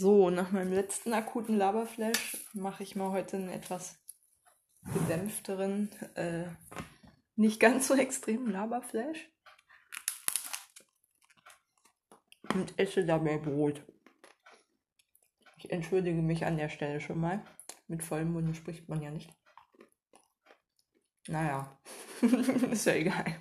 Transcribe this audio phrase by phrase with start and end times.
[0.00, 4.02] So, nach meinem letzten akuten Laberflash mache ich mal heute einen etwas
[4.94, 6.46] gedämpfteren, äh,
[7.36, 9.28] nicht ganz so extremen Laberflash.
[12.54, 13.84] Und esse dabei Brot.
[15.58, 17.44] Ich entschuldige mich an der Stelle schon mal.
[17.86, 19.30] Mit vollem Mund spricht man ja nicht.
[21.28, 21.78] Naja,
[22.70, 23.36] ist ja egal.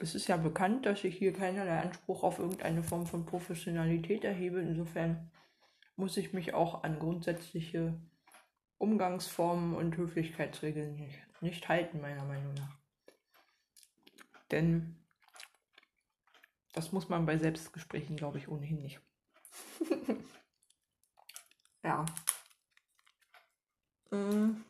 [0.00, 4.60] Es ist ja bekannt, dass ich hier keinerlei Anspruch auf irgendeine Form von Professionalität erhebe.
[4.60, 5.28] Insofern
[5.96, 8.00] muss ich mich auch an grundsätzliche
[8.78, 12.78] Umgangsformen und Höflichkeitsregeln nicht, nicht halten, meiner Meinung nach.
[14.52, 14.96] Denn
[16.72, 19.00] das muss man bei Selbstgesprächen, glaube ich, ohnehin nicht.
[21.82, 22.06] ja.
[24.12, 24.62] Mm.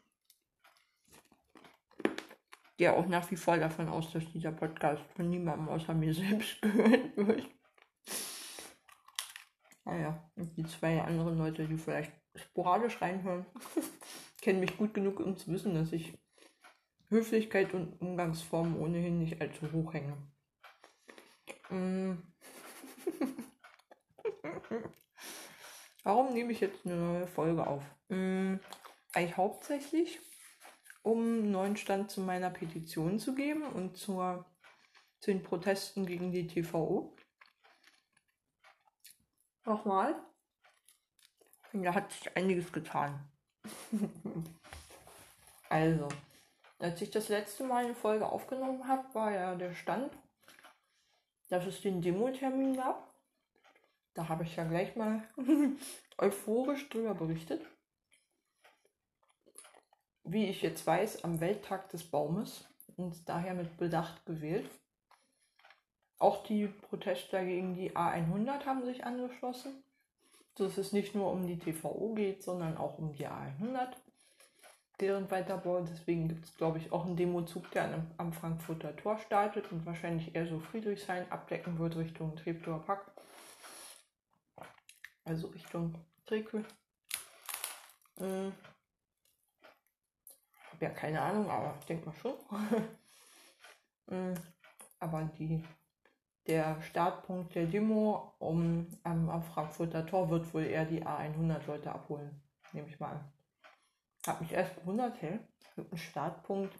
[2.78, 6.62] Gehe auch nach wie vor davon aus, dass dieser Podcast von niemandem außer mir selbst
[6.62, 7.46] gehört wird.
[9.84, 13.44] Naja, und die zwei anderen Leute, die vielleicht sporadisch reinhören,
[14.40, 16.16] kennen mich gut genug, um zu wissen, dass ich
[17.08, 20.16] Höflichkeit und Umgangsformen ohnehin nicht allzu hoch hänge.
[21.70, 22.22] Mm.
[26.04, 27.82] Warum nehme ich jetzt eine neue Folge auf?
[28.08, 28.56] Mm,
[29.14, 30.20] eigentlich hauptsächlich,
[31.08, 34.44] um einen neuen Stand zu meiner Petition zu geben und zur,
[35.20, 37.16] zu den Protesten gegen die TVO.
[39.64, 40.14] Nochmal.
[41.72, 43.18] Da hat sich einiges getan.
[45.70, 46.08] also,
[46.78, 50.12] als ich das letzte Mal eine Folge aufgenommen habe, war ja der Stand,
[51.48, 53.14] dass es den Demo-Termin gab.
[54.12, 55.26] Da habe ich ja gleich mal
[56.18, 57.62] euphorisch drüber berichtet.
[60.30, 64.70] Wie ich jetzt weiß, am Welttag des Baumes und daher mit Bedacht gewählt.
[66.18, 69.82] Auch die Protestler gegen die A100 haben sich angeschlossen
[70.58, 73.92] dass es nicht nur um die TVO geht, sondern auch um die A100,
[75.00, 75.80] deren Weiterbau.
[75.80, 80.34] Deswegen gibt es, glaube ich, auch einen Demozug, der am, Frankfurter Tor startet und wahrscheinlich
[80.34, 83.12] eher so Friedrichshain abdecken wird Richtung Treptower Park.
[85.24, 85.94] Also Richtung
[86.26, 86.64] Treptow.
[88.18, 88.52] Hm.
[90.78, 92.34] Hab ja keine Ahnung, aber ich denke mal schon.
[94.08, 94.34] hm.
[95.00, 95.64] Aber die
[96.46, 101.92] der Startpunkt der Demo um, ähm, am Frankfurter Tor wird wohl eher die A100 Leute
[101.92, 102.40] abholen,
[102.72, 103.32] nehme ich mal an.
[104.24, 105.40] Hab mich erst gewundert, hey,
[105.76, 106.72] ein Startpunkt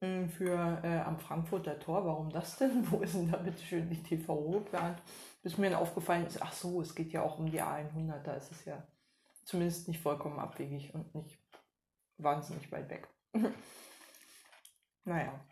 [0.00, 2.84] hm, für äh, am Frankfurter Tor, warum das denn?
[2.90, 5.00] Wo ist denn da bitte schön die TVO geplant?
[5.42, 8.34] Bis mir dann aufgefallen ist, ach so, es geht ja auch um die A100, da
[8.34, 8.82] ist es ja
[9.44, 11.38] zumindest nicht vollkommen abwegig und nicht
[12.18, 13.08] wahnsinnig weit weg.
[15.04, 15.44] naja.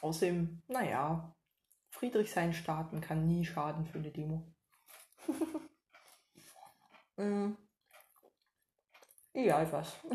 [0.00, 1.34] Außerdem, naja,
[1.90, 4.54] Friedrichshain starten kann nie schaden für eine Demo.
[7.16, 7.56] mm.
[9.32, 9.96] Egal was.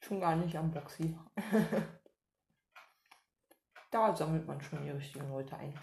[0.00, 1.16] schon gar nicht am Boxy.
[3.90, 5.78] da sammelt man schon die richtigen Leute ein.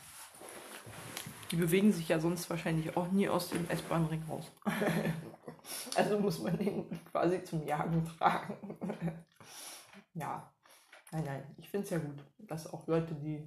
[1.51, 4.51] Die bewegen sich ja sonst wahrscheinlich auch nie aus dem S-Bahn-Ring raus.
[5.95, 8.57] also muss man den quasi zum Jagen tragen.
[10.13, 10.51] ja.
[11.11, 13.41] Nein, nein, ich finde es ja gut, dass auch Leute, die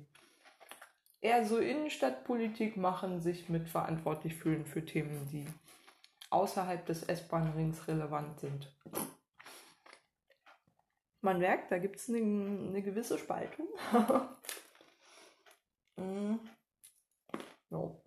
[1.20, 5.46] eher so Innenstadtpolitik machen, sich mitverantwortlich fühlen für Themen, die
[6.30, 8.72] außerhalb des S-Bahn-Rings relevant sind.
[11.20, 13.66] Man merkt, da gibt es eine, eine, gewisse Spaltung.
[15.96, 16.36] mm.
[17.68, 18.02] no.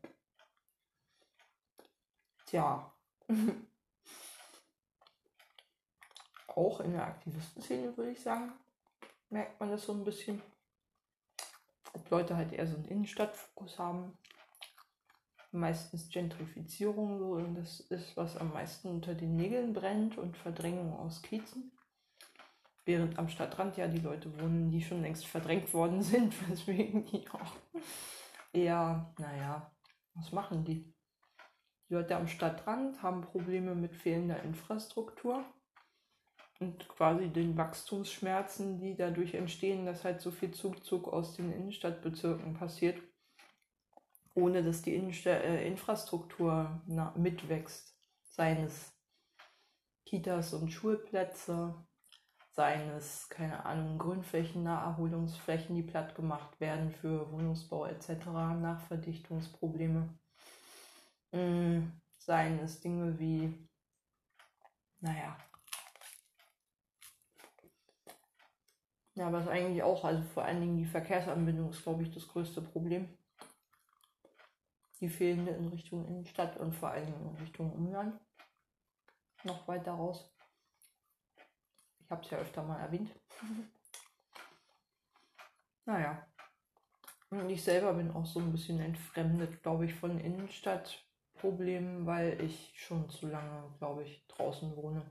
[2.54, 2.94] Tja.
[6.48, 8.54] Auch in der Aktivistenszene würde ich sagen
[9.32, 10.40] merkt man das so ein bisschen.
[11.94, 14.16] Ob Leute halt eher so einen Innenstadtfokus haben.
[15.52, 20.94] Meistens Gentrifizierung so und das ist, was am meisten unter den Nägeln brennt und Verdrängung
[20.94, 21.72] aus Kiezen.
[22.86, 27.28] Während am Stadtrand ja die Leute wohnen, die schon längst verdrängt worden sind, weswegen die
[27.30, 27.56] auch
[28.52, 29.72] eher, naja,
[30.14, 30.94] was machen die?
[31.94, 35.46] Die Leute am Stadtrand haben Probleme mit fehlender Infrastruktur
[36.60, 42.56] und quasi den Wachstumsschmerzen, die dadurch entstehen, dass halt so viel Zugzug aus den Innenstadtbezirken
[42.56, 43.00] passiert,
[44.34, 46.82] ohne dass die Innensta äh, Infrastruktur
[47.16, 47.96] mitwächst.
[48.24, 48.92] Seien es
[50.04, 51.76] Kitas und Schulplätze,
[52.54, 60.18] seien es, keine Ahnung, Grünflächen, Naherholungsflächen, die platt gemacht werden für Wohnungsbau etc., Nachverdichtungsprobleme.
[61.34, 61.92] Mhm.
[62.18, 63.54] Seien es Dinge wie,
[65.02, 65.36] naja,
[69.16, 72.62] Ja, was eigentlich auch, also vor allen Dingen die Verkehrsanbindung ist, glaube ich, das größte
[72.62, 73.10] Problem.
[75.00, 78.20] die fehlende in Richtung Innenstadt und vor allem in Richtung Umland.
[79.44, 80.32] Noch weiter raus.
[82.00, 83.12] Ich habe es ja öfter mal erwähnt.
[85.86, 86.26] naja.
[87.30, 90.18] Und ich selber bin auch so ein bisschen entfremdet, glaube ich, von
[91.44, 95.04] Innenstadtproblemen, weil ich schon zu lange, glaube ich, draußen wohne.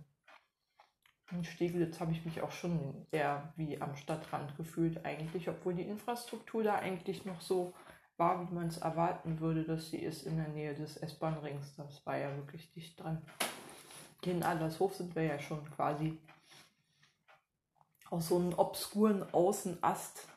[1.31, 5.83] In Steglitz habe ich mich auch schon eher wie am Stadtrand gefühlt eigentlich, obwohl die
[5.83, 7.73] Infrastruktur da eigentlich noch so
[8.19, 11.77] war, wie man es erwarten würde, dass sie ist in der Nähe des S-Bahn-Rings.
[11.77, 13.23] Das war ja wirklich dicht dran.
[14.23, 16.19] Hier in Adlershof sind wir ja schon quasi
[18.11, 20.29] aus so einem obskuren Außenast,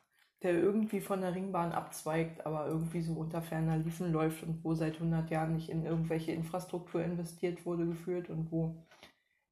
[0.45, 4.75] der irgendwie von der Ringbahn abzweigt, aber irgendwie so unter ferner Liefen läuft und wo
[4.75, 8.75] seit 100 Jahren nicht in irgendwelche Infrastruktur investiert wurde, geführt und wo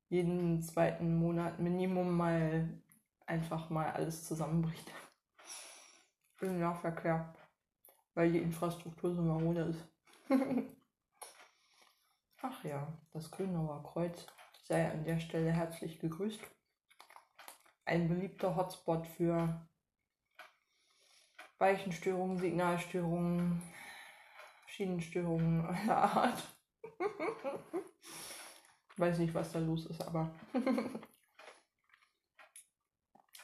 [0.10, 2.70] jeden zweiten Monat Minimum mal
[3.26, 4.92] einfach mal alles zusammenbricht.
[6.42, 7.34] Im Nahverkehr,
[8.14, 9.84] weil die Infrastruktur so marode ist.
[12.44, 14.28] Ach ja, das Grünauer Kreuz
[14.66, 16.42] sei an der Stelle herzlich gegrüßt.
[17.86, 19.66] Ein beliebter Hotspot für
[21.64, 23.62] Weichenstörungen, Signalstörungen,
[24.68, 26.44] Schienenstörungen aller Art.
[28.98, 30.30] Weiß nicht, was da los ist, aber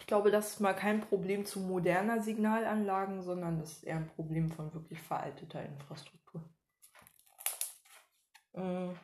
[0.02, 4.10] ich glaube, das ist mal kein Problem zu moderner Signalanlagen, sondern das ist eher ein
[4.10, 6.44] Problem von wirklich veralteter Infrastruktur.
[8.54, 9.00] Mhm.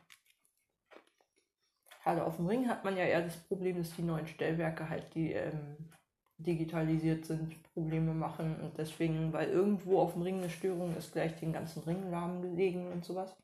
[2.03, 5.15] Gerade auf dem Ring hat man ja eher das Problem, dass die neuen Stellwerke halt,
[5.15, 5.89] die ähm,
[6.38, 11.36] digitalisiert sind, Probleme machen und deswegen, weil irgendwo auf dem Ring eine Störung ist, gleich
[11.38, 13.36] den ganzen Ring lahmgelegen und sowas.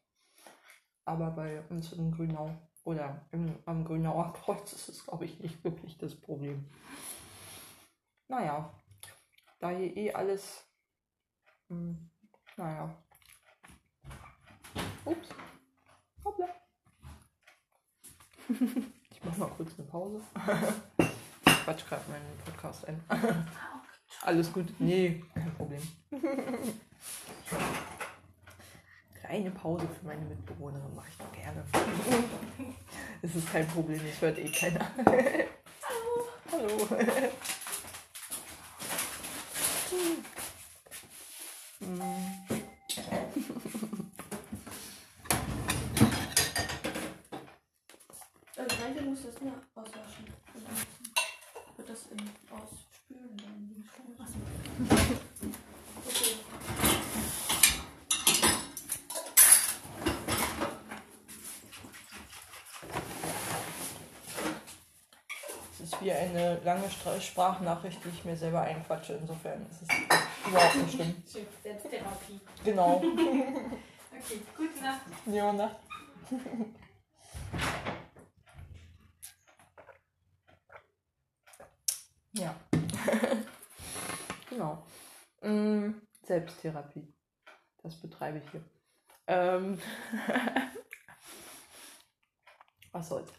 [1.05, 2.51] Aber bei uns in Grünau
[2.83, 6.69] oder im, am Grünauer Kreuz ist es, glaube ich, nicht wirklich das Problem.
[8.27, 8.73] Naja,
[9.59, 10.65] da hier eh alles,
[11.69, 12.09] hm,
[12.57, 12.95] naja.
[15.05, 15.29] Ups.
[16.23, 16.47] Hoppla.
[18.49, 20.21] ich mach mal kurz eine Pause.
[21.79, 22.99] ich quatsch gerade meinen Podcast ein.
[24.21, 24.67] alles gut.
[24.79, 25.81] Nee, kein Problem
[29.31, 31.63] kleine Pause für meine Mitbewohnerin mache ich doch gerne.
[33.23, 34.91] Es ist kein Problem, das hört eh keiner.
[35.05, 35.21] Hallo.
[36.51, 37.29] Hallo.
[48.57, 50.25] Also manche muss das nur auswaschen.
[50.55, 52.19] Und dann wird das in
[52.49, 53.37] ausspülen.
[53.37, 53.71] Dann
[65.83, 65.90] Achso.
[66.01, 66.89] Wie eine lange
[67.19, 69.13] Sprachnachricht, die ich mir selber einquatsche.
[69.13, 69.89] Insofern ist es
[70.47, 71.23] überhaupt nicht schlimm.
[71.63, 72.39] Selbsttherapie.
[72.63, 72.95] Genau.
[72.97, 75.01] okay, gute Nacht.
[75.27, 75.77] Ja, Nacht.
[82.33, 82.55] ja.
[84.49, 84.83] genau.
[85.41, 85.91] Mm,
[86.23, 87.13] Selbsttherapie.
[87.83, 88.63] Das betreibe ich hier.
[89.27, 89.79] Ähm
[92.91, 93.31] Was soll's.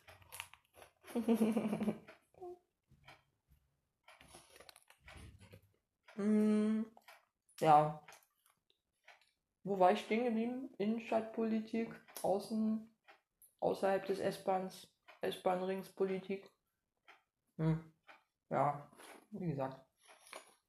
[6.17, 6.87] Hm,
[7.61, 8.03] ja.
[9.64, 10.70] Wo war ich stehen geblieben?
[10.79, 11.88] Innenstadtpolitik,
[12.22, 12.89] außen,
[13.60, 14.89] außerhalb des S-Bahns,
[15.20, 16.51] S-Bahn-Ringspolitik.
[17.58, 17.93] Hm.
[18.51, 18.89] Ja,
[19.31, 19.81] wie gesagt.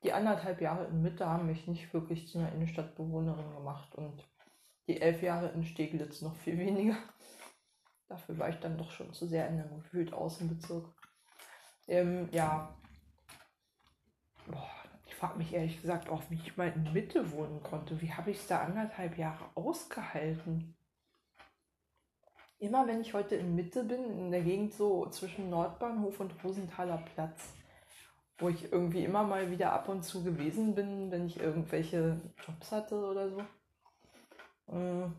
[0.03, 4.27] Die anderthalb Jahre in Mitte haben mich nicht wirklich zu einer Innenstadtbewohnerin gemacht und
[4.87, 6.97] die elf Jahre in Steglitz noch viel weniger.
[8.07, 10.85] Dafür war ich dann doch schon zu sehr in einem gefühlt Außenbezirk.
[11.87, 12.75] Ähm, ja.
[14.45, 14.82] Boah,
[15.23, 18.01] frage mich ehrlich gesagt auch, wie ich mal in Mitte wohnen konnte.
[18.01, 20.75] Wie habe ich es da anderthalb Jahre ausgehalten?
[22.59, 27.01] Immer wenn ich heute in Mitte bin, in der Gegend so zwischen Nordbahnhof und Rosenthaler
[27.15, 27.53] Platz,
[28.37, 32.73] wo ich irgendwie immer mal wieder ab und zu gewesen bin, wenn ich irgendwelche Jobs
[32.73, 33.39] hatte oder so.
[34.73, 35.09] Äh,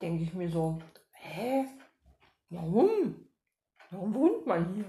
[0.00, 0.78] denke ich mir so,
[1.10, 1.66] hä?
[2.48, 3.28] Warum?
[3.90, 4.86] Warum wohnt man hier?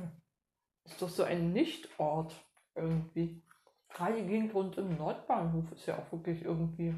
[0.85, 2.35] Ist doch so ein Nichtort
[2.75, 3.41] irgendwie.
[3.89, 6.95] Gerade die Gegend rund im Nordbahnhof ist ja auch wirklich irgendwie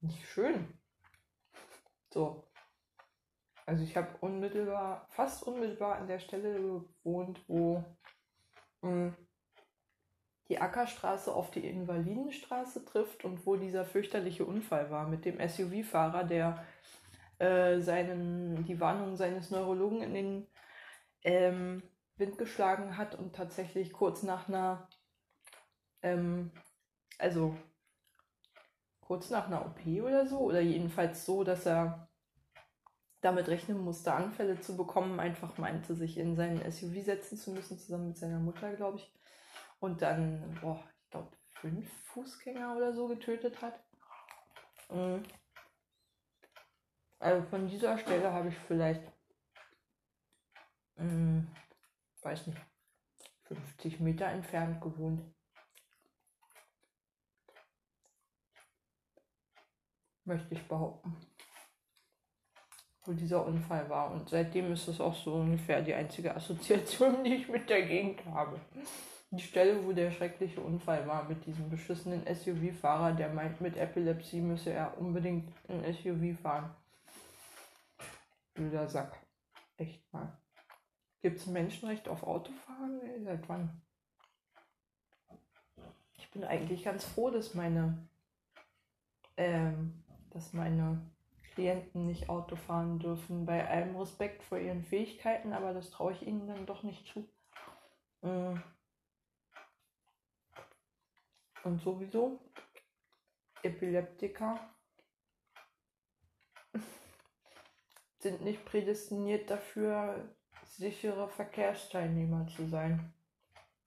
[0.00, 0.78] nicht schön.
[2.12, 2.44] So.
[3.66, 7.84] Also ich habe unmittelbar, fast unmittelbar an der Stelle gewohnt, wo
[8.82, 9.16] mh, hm,
[10.48, 16.24] die Ackerstraße auf die Invalidenstraße trifft und wo dieser fürchterliche Unfall war mit dem SUV-Fahrer,
[16.24, 16.66] der
[17.38, 20.46] äh, seinen, die Warnung seines Neurologen in den
[21.22, 21.82] ähm,
[22.20, 24.88] Wind geschlagen hat und tatsächlich kurz nach einer,
[26.02, 26.52] ähm,
[27.18, 27.56] also
[29.00, 32.08] kurz nach einer OP oder so, oder jedenfalls so, dass er
[33.22, 37.78] damit rechnen musste, Anfälle zu bekommen, einfach meinte, sich in seinen SUV setzen zu müssen,
[37.78, 39.12] zusammen mit seiner Mutter, glaube ich.
[39.80, 43.82] Und dann, boah, ich glaube, fünf Fußgänger oder so getötet hat.
[44.90, 45.22] Mhm.
[47.18, 49.02] Also von dieser Stelle habe ich vielleicht,
[50.96, 51.44] mh,
[52.24, 52.60] weiß nicht,
[53.44, 55.22] 50 Meter entfernt gewohnt.
[60.24, 61.16] Möchte ich behaupten.
[63.04, 64.10] Wo dieser Unfall war.
[64.12, 68.24] Und seitdem ist es auch so ungefähr die einzige Assoziation, die ich mit der Gegend
[68.26, 68.60] habe.
[69.32, 74.40] Die Stelle, wo der schreckliche Unfall war mit diesem beschissenen SUV-Fahrer, der meint, mit Epilepsie
[74.40, 76.74] müsse er unbedingt ein SUV fahren.
[78.54, 79.18] Blöder Sack.
[79.76, 80.36] Echt mal.
[81.22, 83.00] Gibt es Menschenrecht auf Autofahren?
[83.24, 83.82] Seit wann?
[86.18, 88.08] Ich bin eigentlich ganz froh, dass meine,
[89.36, 91.00] ähm, dass meine
[91.54, 93.44] Klienten nicht Auto fahren dürfen.
[93.44, 97.28] Bei allem Respekt vor ihren Fähigkeiten, aber das traue ich ihnen dann doch nicht zu.
[98.22, 98.62] Mhm.
[101.64, 102.40] Und sowieso
[103.62, 104.58] Epileptiker
[108.20, 110.34] sind nicht prädestiniert dafür,
[110.70, 113.12] sichere Verkehrsteilnehmer zu sein.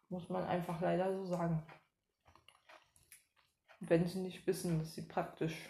[0.09, 1.63] Muss man einfach leider so sagen.
[3.79, 5.69] Wenn sie nicht wissen, dass sie praktisch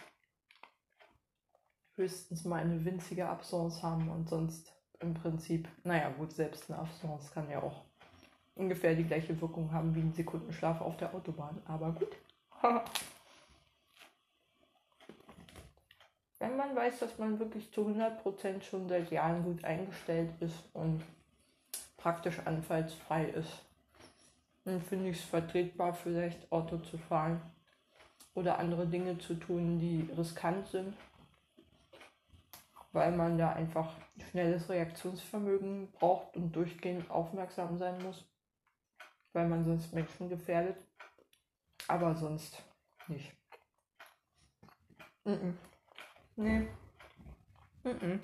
[1.94, 7.30] höchstens mal eine winzige Absence haben und sonst im Prinzip, naja gut, selbst eine Absence
[7.30, 7.84] kann ja auch
[8.54, 11.62] ungefähr die gleiche Wirkung haben wie ein Sekundenschlaf auf der Autobahn.
[11.66, 12.16] Aber gut.
[16.44, 21.02] Wenn man weiß, dass man wirklich zu 100% schon seit Jahren gut eingestellt ist und
[21.96, 23.64] praktisch anfallsfrei ist,
[24.64, 27.40] dann finde ich es vertretbar, vielleicht Auto zu fahren
[28.34, 30.94] oder andere Dinge zu tun, die riskant sind,
[32.92, 33.94] weil man da einfach
[34.30, 38.24] schnelles Reaktionsvermögen braucht und durchgehend aufmerksam sein muss
[39.34, 40.76] weil man sonst Menschen gefährdet.
[41.88, 42.62] Aber sonst
[43.08, 43.36] nicht.
[45.24, 45.54] Mm -mm.
[46.36, 46.68] Nee.
[47.84, 48.20] Mm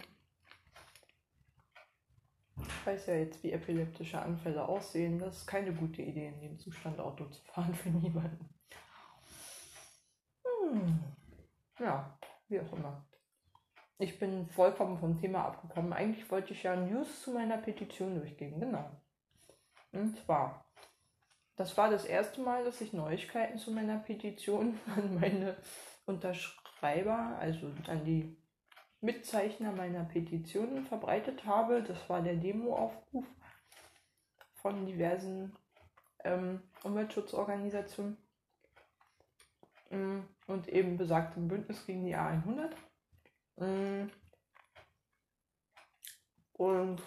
[2.62, 5.18] ich weiß ja jetzt, wie epileptische Anfälle aussehen.
[5.18, 8.48] Das ist keine gute Idee, in dem Zustand Auto zu fahren für niemanden.
[10.44, 10.98] Hm.
[11.78, 13.06] Ja, wie auch immer.
[13.98, 15.92] Ich bin vollkommen vom Thema abgekommen.
[15.92, 18.58] Eigentlich wollte ich ja News zu meiner Petition durchgehen.
[18.60, 18.90] Genau.
[19.92, 20.70] Und zwar
[21.60, 25.58] das war das erste Mal, dass ich Neuigkeiten zu meiner Petition an meine
[26.80, 28.36] Unterschreiber, also an die
[29.00, 31.82] Mitzeichner meiner Petition verbreitet habe.
[31.82, 33.26] Das war der Demoaufruf
[34.54, 35.56] von diversen
[36.24, 38.16] ähm, Umweltschutzorganisationen
[39.90, 42.70] mm, und eben besagtem Bündnis gegen die A100.
[43.56, 44.10] Mm.
[46.54, 47.02] Und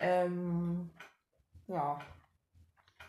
[0.00, 0.90] Ähm,
[1.66, 1.98] ja.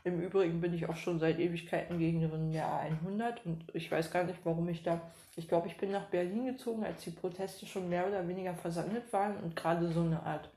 [0.06, 4.24] Im Übrigen bin ich auch schon seit Ewigkeiten Gegnerin der A100 und ich weiß gar
[4.24, 5.02] nicht, warum ich da.
[5.36, 9.12] Ich glaube, ich bin nach Berlin gezogen, als die Proteste schon mehr oder weniger versandet
[9.12, 10.52] waren und gerade so eine Art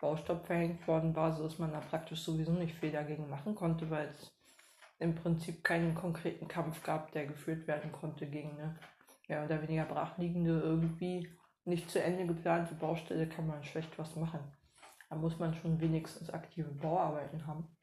[0.00, 4.08] Baustopp verhängt worden war, sodass man da praktisch sowieso nicht viel dagegen machen konnte, weil
[4.08, 4.32] es
[4.98, 8.78] im Prinzip keinen konkreten Kampf gab, der geführt werden konnte gegen eine
[9.28, 11.28] mehr oder weniger brachliegende, irgendwie
[11.66, 14.40] nicht zu Ende geplante Baustelle, kann man schlecht was machen.
[15.10, 17.75] Da muss man schon wenigstens aktive Bauarbeiten haben.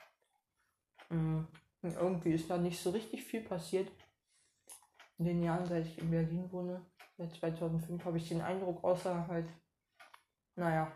[1.13, 1.48] Mhm.
[1.82, 3.91] Irgendwie ist da nicht so richtig viel passiert.
[5.17, 6.86] In den Jahren, seit ich in Berlin wohne,
[7.17, 9.48] seit 2005, habe ich den Eindruck, außer halt,
[10.55, 10.91] naja,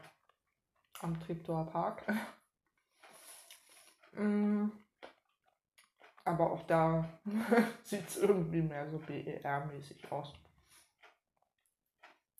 [1.01, 2.03] am Treptower Park.
[4.13, 4.71] mhm.
[6.23, 7.07] Aber auch da
[7.83, 10.33] sieht es irgendwie mehr so BER-mäßig aus.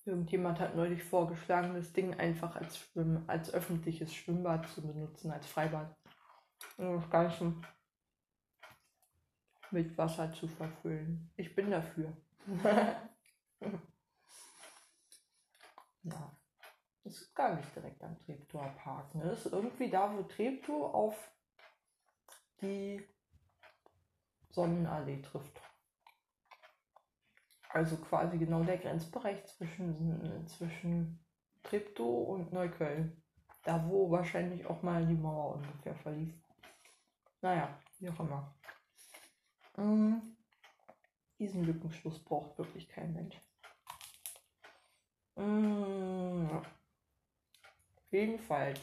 [0.05, 5.45] Irgendjemand hat neulich vorgeschlagen, das Ding einfach als, Schwimm als öffentliches Schwimmbad zu benutzen, als
[5.47, 5.96] Freibad.
[6.77, 7.53] Und das Ganze
[9.71, 11.29] mit Wasser zu verfüllen.
[11.35, 12.15] Ich bin dafür.
[16.03, 16.37] ja.
[17.03, 19.15] Das ist gar nicht direkt am Treptower Park.
[19.15, 19.23] Ne?
[19.23, 21.31] Das ist irgendwie da, wo Treptow auf
[22.61, 23.01] die
[24.49, 25.61] Sonnenallee trifft.
[27.69, 31.23] Also quasi genau der Grenzbereich zwischen, zwischen
[31.63, 33.21] Treptow und Neukölln.
[33.63, 36.33] Da, wo wahrscheinlich auch mal die Mauer ungefähr verlief.
[37.41, 38.55] Naja, wie auch immer.
[39.77, 40.21] Mhm.
[41.39, 43.39] Diesen Lückenschluss braucht wirklich kein Mensch.
[45.35, 46.61] Mhm.
[48.09, 48.79] Jedenfalls.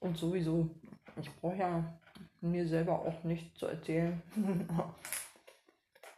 [0.00, 0.70] Und sowieso,
[1.16, 2.00] ich brauche ja
[2.40, 4.22] mir selber auch nicht zu erzählen,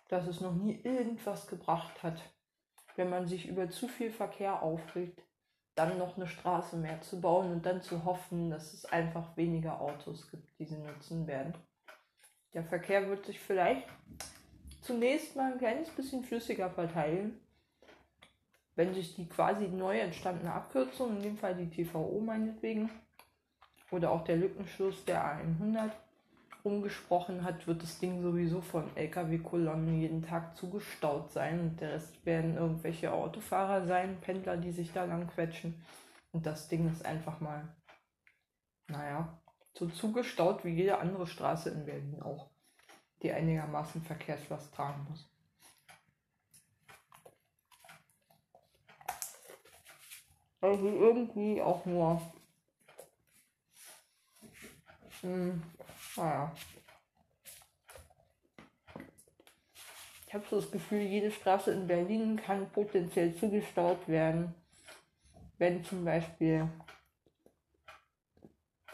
[0.08, 2.20] dass es noch nie irgendwas gebracht hat,
[2.96, 5.22] wenn man sich über zu viel Verkehr aufregt,
[5.74, 9.80] dann noch eine Straße mehr zu bauen und dann zu hoffen, dass es einfach weniger
[9.80, 11.54] Autos gibt, die sie nutzen werden.
[12.52, 13.88] Der Verkehr wird sich vielleicht
[14.82, 17.40] zunächst mal ein kleines bisschen flüssiger verteilen,
[18.74, 22.90] wenn sich die quasi neu entstandene Abkürzung, in dem Fall die TVO meinetwegen,
[23.90, 25.90] oder auch der Lückenschluss der A100
[26.64, 31.60] umgesprochen hat, wird das Ding sowieso von LKW-Kolonnen jeden Tag zugestaut sein.
[31.60, 35.84] Und der Rest werden irgendwelche Autofahrer sein, Pendler, die sich da lang quetschen.
[36.32, 37.68] Und das Ding ist einfach mal,
[38.88, 39.40] naja,
[39.74, 42.50] so zugestaut wie jede andere Straße in Berlin auch,
[43.22, 45.28] die einigermaßen Verkehrslast tragen muss.
[50.60, 52.22] Also irgendwie auch nur
[55.22, 55.62] hm,
[56.16, 56.54] naja.
[60.26, 64.54] Ich habe so das Gefühl, jede Straße in Berlin kann potenziell zugestaut werden,
[65.58, 66.68] wenn zum Beispiel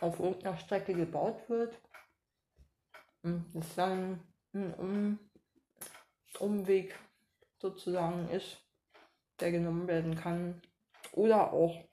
[0.00, 1.80] auf irgendeiner Strecke gebaut wird
[3.22, 4.20] und es dann
[4.52, 5.18] ein um
[6.38, 6.94] Umweg
[7.58, 8.58] sozusagen ist,
[9.40, 10.60] der genommen werden kann.
[11.12, 11.84] Oder auch,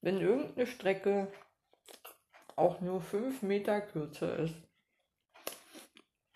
[0.00, 1.32] wenn irgendeine Strecke
[2.58, 4.54] auch nur 5 Meter kürzer ist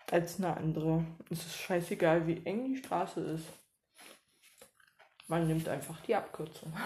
[0.09, 1.05] als eine andere.
[1.29, 3.45] Es ist scheißegal, wie eng die Straße ist.
[5.27, 6.73] Man nimmt einfach die Abkürzung.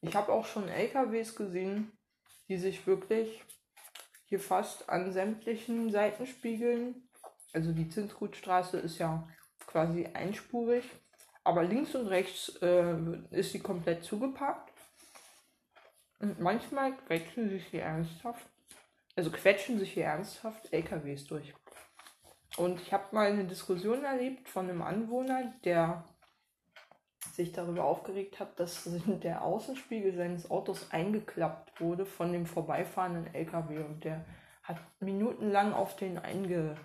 [0.00, 1.92] ich habe auch schon LKWs gesehen,
[2.48, 3.42] die sich wirklich
[4.24, 7.08] hier fast an sämtlichen Seitenspiegeln,
[7.52, 9.28] also die Zinsgutstraße ist ja
[9.66, 10.84] quasi einspurig,
[11.44, 12.96] aber links und rechts äh,
[13.30, 14.69] ist sie komplett zugepackt
[16.20, 18.46] und manchmal quetschen sich hier ernsthaft,
[19.16, 21.52] also quetschen sich hier ernsthaft LKWs durch.
[22.56, 26.04] Und ich habe mal eine Diskussion erlebt von einem Anwohner, der
[27.32, 28.88] sich darüber aufgeregt hat, dass
[29.22, 34.24] der Außenspiegel seines Autos eingeklappt wurde von dem vorbeifahrenden LKW und der
[34.62, 36.76] hat minutenlang auf den eingeredet,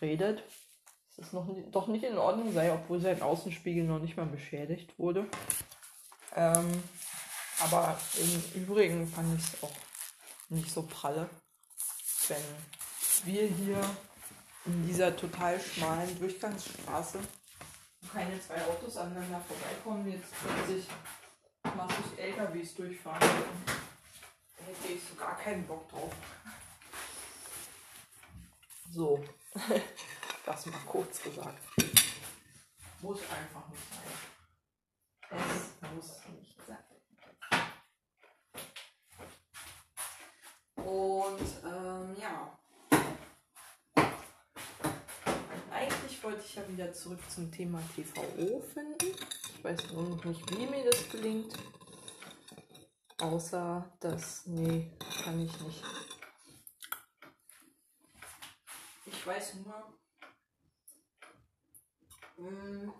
[0.00, 4.98] dass es noch doch nicht in Ordnung sei, obwohl sein Außenspiegel noch nicht mal beschädigt
[4.98, 5.26] wurde.
[6.34, 6.82] Ähm,
[7.60, 9.72] aber im Übrigen fand ich es auch
[10.48, 11.28] nicht so pralle,
[12.28, 12.44] wenn
[13.24, 13.80] wir hier
[14.66, 17.18] in dieser total schmalen Durchgangsstraße,
[18.12, 20.86] keine zwei Autos aneinander vorbeikommen, jetzt plötzlich
[21.76, 23.20] massig LKWs durchfahren.
[23.20, 26.12] Da hätte ich so gar keinen Bock drauf.
[28.90, 29.24] So,
[30.46, 31.60] das mal kurz gesagt.
[33.02, 35.38] Muss einfach nicht sein.
[35.38, 36.85] Es muss nicht sein.
[40.86, 42.56] Und ähm, ja.
[45.72, 49.16] Eigentlich wollte ich ja wieder zurück zum Thema TVO finden.
[49.56, 51.52] Ich weiß nur noch nicht, wie mir das gelingt.
[53.18, 54.92] Außer dass, nee,
[55.24, 55.82] kann ich nicht.
[59.06, 59.98] Ich weiß nur,
[62.36, 62.92] mh, hm,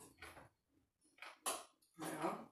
[1.98, 2.48] naja,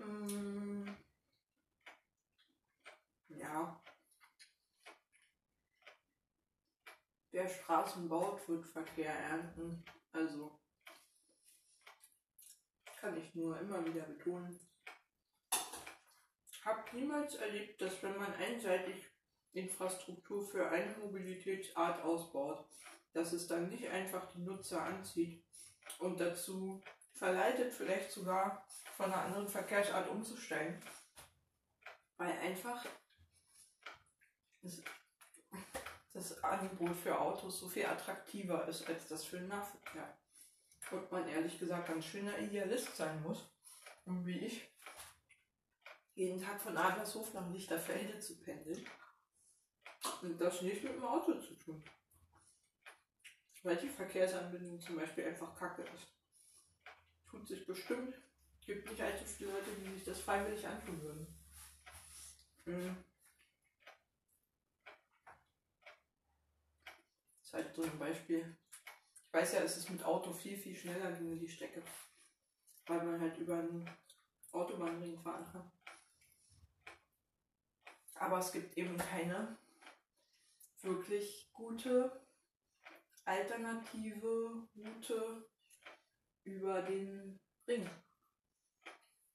[0.00, 0.96] Mm.
[3.28, 3.80] Ja.
[7.32, 9.84] Wer Straßen baut, wird Verkehr ernten.
[10.12, 10.58] Also
[13.00, 14.58] kann ich nur immer wieder betonen.
[16.64, 19.10] Hab niemals erlebt, dass wenn man einseitig
[19.52, 22.68] Infrastruktur für eine Mobilitätsart ausbaut,
[23.12, 25.42] dass es dann nicht einfach die Nutzer anzieht
[25.98, 26.82] und dazu
[27.14, 28.66] verleitet, vielleicht sogar
[28.96, 30.80] von einer anderen Verkehrsart umzusteigen.
[32.18, 32.84] Weil einfach
[34.62, 34.82] das,
[36.20, 40.16] das Angebot für Autos so viel attraktiver ist als das für den Nahverkehr.
[40.90, 43.48] Und man ehrlich gesagt ein schöner Idealist sein muss,
[44.04, 44.68] um wie ich
[46.14, 48.84] jeden Tag von Adlershof nach Lichterfelde zu pendeln.
[50.22, 51.82] Und das nicht mit dem Auto zu tun.
[53.62, 56.10] Weil die Verkehrsanbindung zum Beispiel einfach kacke ist
[57.30, 58.14] tut sich bestimmt.
[58.66, 61.26] Gibt nicht allzu viele Leute, die sich das freiwillig antun würden.
[62.66, 62.96] Mhm.
[67.50, 68.56] Ist halt so ein Beispiel.
[69.26, 71.82] Ich weiß ja, es ist mit Auto viel, viel schneller gegen die Strecke.
[72.86, 73.90] Weil man halt über einen
[74.52, 75.72] Autobahnring fahren kann.
[78.14, 79.58] Aber es gibt eben keine
[80.82, 82.24] wirklich gute
[83.24, 85.48] alternative Route
[86.44, 87.88] über den Ring.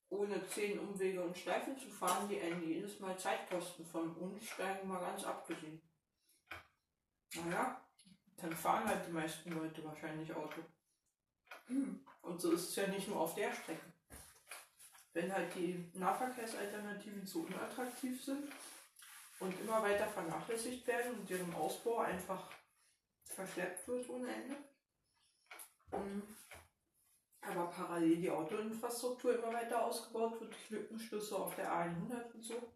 [0.09, 4.87] Ohne zehn Umwege und Schleifen zu fahren, die einen jedes Mal Zeit kosten, vom Umsteigen
[4.87, 5.81] mal ganz abgesehen.
[7.33, 7.84] Naja,
[8.37, 10.61] dann fahren halt die meisten Leute wahrscheinlich Auto.
[12.21, 13.85] Und so ist es ja nicht nur auf der Strecke.
[15.13, 18.51] Wenn halt die Nahverkehrsalternativen so unattraktiv sind
[19.39, 22.51] und immer weiter vernachlässigt werden und deren Ausbau einfach
[23.23, 24.55] verschleppt wird ohne Ende,
[25.93, 26.23] ähm,
[27.41, 32.73] aber parallel die Autoinfrastruktur immer weiter ausgebaut wird, Lückenschlüsse auf der A100 und so,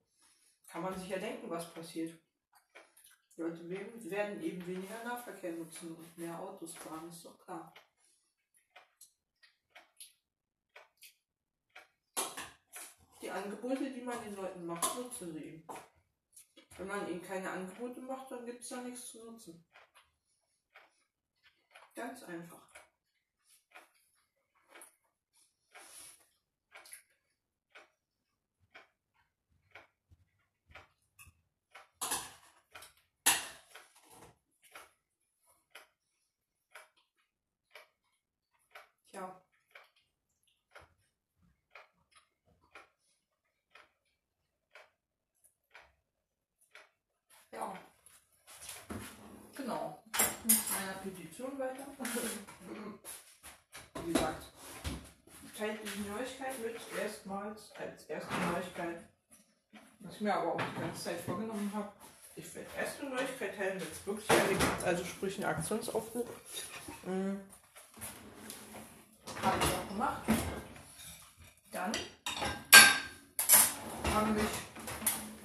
[0.67, 2.17] kann man sich ja denken, was passiert.
[3.39, 7.73] Die Leute werden eben weniger Nahverkehr nutzen und mehr Autos fahren, ist doch klar.
[13.21, 15.67] Die Angebote, die man den Leuten macht, nutzen sie eben.
[16.77, 19.65] Wenn man ihnen keine Angebote macht, dann gibt es da nichts zu nutzen.
[21.95, 22.69] Ganz einfach.
[39.11, 39.41] Tja.
[47.51, 47.73] Ja.
[49.55, 50.03] Genau.
[50.43, 51.87] Mit meiner Petition weiter.
[54.05, 54.45] Wie gesagt,
[55.57, 59.09] teilt die Neuigkeit mit, erstmals als erste Neuigkeit.
[60.01, 61.87] Was ich mir aber auch die ganze Zeit vorgenommen habe.
[62.35, 66.27] Ich werde erst eine Neuigkeit teilen, wenn es wirklich eine gibt, also sprich einen Aktionsaufruf.
[67.05, 67.39] Mhm.
[69.41, 70.21] Habe ich auch gemacht.
[71.71, 71.91] Dann
[74.13, 74.43] haben mich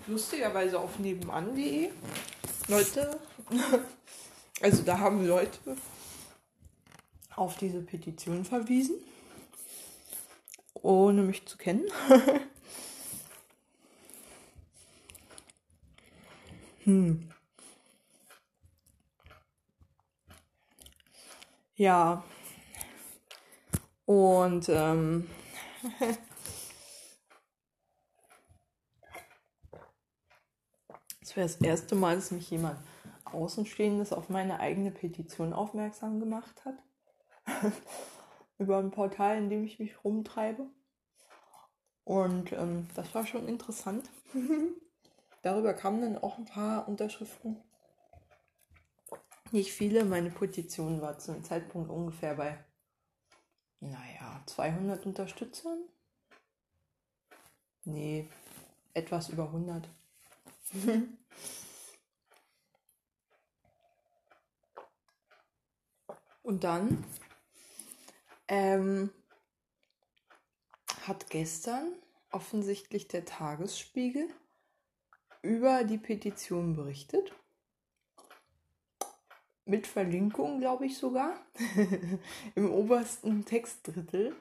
[0.09, 1.91] lustigerweise auf nebenan.de
[2.67, 3.21] Leute,
[4.61, 5.77] also da haben Leute
[7.37, 8.97] auf diese Petition verwiesen,
[10.75, 11.87] ohne mich zu kennen.
[16.85, 17.29] hm.
[21.77, 22.23] Ja.
[24.07, 25.29] Und ähm,
[31.23, 32.79] es wäre das erste Mal, dass mich jemand
[33.25, 36.77] Außenstehendes auf meine eigene Petition aufmerksam gemacht hat.
[38.59, 40.67] Über ein Portal, in dem ich mich rumtreibe.
[42.05, 44.09] Und ähm, das war schon interessant.
[45.45, 47.63] Darüber kamen dann auch ein paar Unterschriften.
[49.53, 50.07] Nicht viele.
[50.07, 52.65] Meine Petition war zu dem Zeitpunkt ungefähr bei,
[53.81, 55.85] naja, 200 Unterstützern.
[57.85, 58.27] Nee,
[58.95, 59.87] etwas über 100.
[66.43, 67.05] Und dann
[68.49, 69.11] ähm,
[71.07, 71.93] hat gestern
[72.31, 74.31] offensichtlich der Tagesspiegel
[75.45, 77.33] über die Petition berichtet.
[79.67, 81.39] Mit Verlinkung, glaube ich sogar,
[82.55, 84.35] im obersten Textdrittel.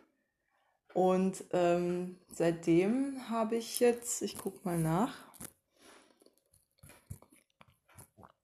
[0.93, 5.15] Und ähm, seitdem habe ich jetzt, ich gucke mal nach,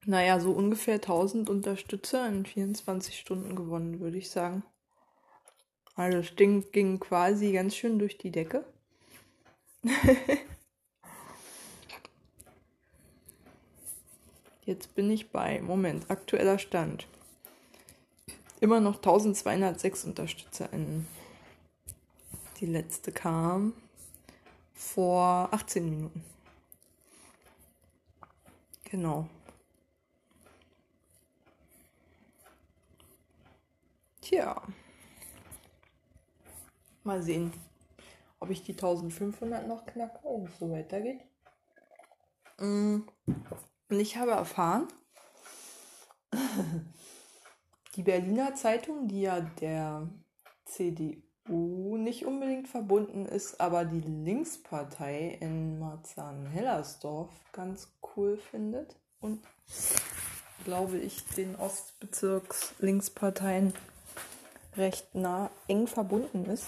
[0.05, 4.63] naja, so ungefähr 1000 Unterstützer in 24 Stunden gewonnen, würde ich sagen.
[5.95, 8.65] Also das Ding ging quasi ganz schön durch die Decke.
[14.69, 17.07] Jetzt bin ich bei, Moment, aktueller Stand.
[18.59, 21.07] Immer noch 1206 UnterstützerInnen.
[22.59, 23.73] Die letzte kam
[24.75, 26.23] vor 18 Minuten.
[28.83, 29.27] Genau.
[34.21, 34.61] Tja.
[37.03, 37.51] Mal sehen,
[38.39, 41.21] ob ich die 1500 noch knacke und es so weitergeht.
[42.59, 42.99] Mm.
[43.89, 44.87] Und ich habe erfahren,
[47.95, 50.07] die Berliner Zeitung, die ja der
[50.65, 59.41] CDU nicht unbedingt verbunden ist, aber die Linkspartei in Marzahn-Hellersdorf ganz cool findet und
[60.65, 63.73] glaube ich den Ostbezirks Linksparteien
[64.75, 66.67] recht nah eng verbunden ist,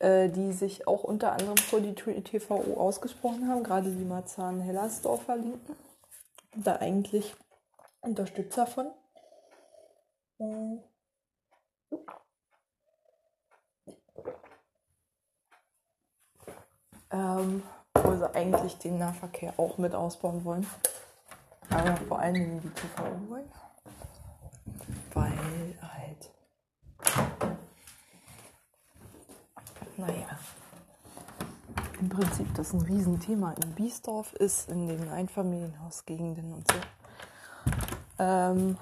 [0.00, 5.76] äh, die sich auch unter anderem vor die TVO ausgesprochen haben, gerade die Marzahn-Hellersdorfer Linken,
[6.56, 7.34] da eigentlich
[8.00, 8.90] Unterstützer von.
[10.40, 10.82] Ähm,
[11.90, 12.00] wo
[17.10, 17.62] ähm,
[17.94, 20.66] also sie eigentlich den Nahverkehr auch mit ausbauen wollen.
[21.70, 23.52] Aber vor allen Dingen die TVO wollen.
[25.14, 26.30] Weil halt.
[29.96, 30.38] Naja
[32.04, 36.78] im Prinzip das ein Riesenthema in Biesdorf ist, in den Einfamilienhausgegenden und so.
[38.18, 38.76] Ähm,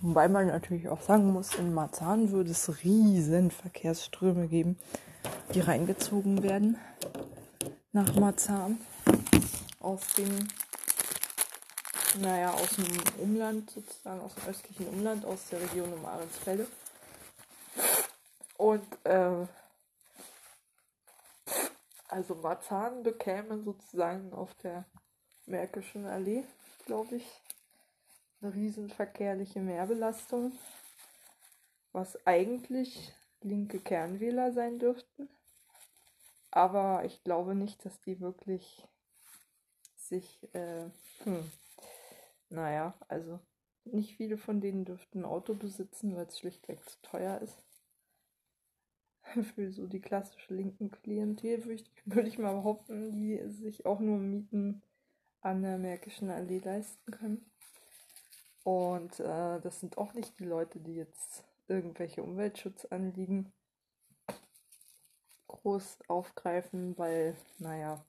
[0.00, 4.76] wobei man natürlich auch sagen muss, in Marzahn würde es riesen Verkehrsströme geben,
[5.54, 6.76] die reingezogen werden
[7.92, 8.80] nach Marzahn
[9.78, 10.48] aus dem,
[12.20, 16.66] naja, aus dem Umland sozusagen, aus dem östlichen Umland, aus der Region um Ahrensfelde.
[18.56, 19.46] Und äh,
[22.10, 24.84] also Marzahn bekäme sozusagen auf der
[25.46, 26.44] Märkischen Allee,
[26.86, 27.42] glaube ich,
[28.40, 30.52] eine riesenverkehrliche Mehrbelastung,
[31.92, 35.28] was eigentlich linke Kernwähler sein dürften.
[36.50, 38.86] Aber ich glaube nicht, dass die wirklich
[39.96, 40.90] sich, äh,
[41.24, 41.50] hm,
[42.48, 43.38] naja, also
[43.84, 47.69] nicht viele von denen dürften ein Auto besitzen, weil es schlichtweg zu teuer ist.
[49.54, 54.00] Für so die klassische linken Klientel würde ich, würd ich mal behaupten, die sich auch
[54.00, 54.82] nur Mieten
[55.40, 57.50] an der Märkischen Allee leisten können.
[58.64, 63.52] Und äh, das sind auch nicht die Leute, die jetzt irgendwelche Umweltschutzanliegen
[65.48, 68.04] groß aufgreifen, weil, naja,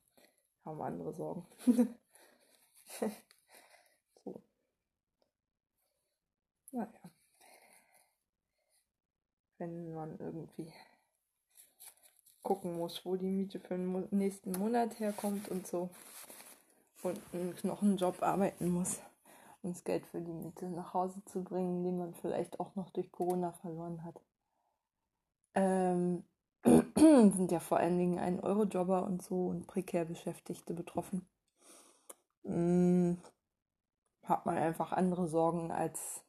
[0.65, 1.45] haben andere Sorgen.
[4.25, 4.41] so.
[6.71, 7.11] Naja.
[9.57, 10.73] Wenn man irgendwie
[12.43, 15.89] gucken muss, wo die Miete für den nächsten Monat herkommt und so.
[17.03, 18.99] Und einen Job arbeiten muss,
[19.63, 22.89] um das Geld für die Miete nach Hause zu bringen, den man vielleicht auch noch
[22.91, 24.21] durch Corona verloren hat.
[25.55, 26.23] Ähm,
[26.63, 31.27] sind ja vor allen Dingen ein Eurojobber und so und prekär Beschäftigte betroffen.
[32.43, 33.17] Hm,
[34.23, 36.23] hat man einfach andere Sorgen als,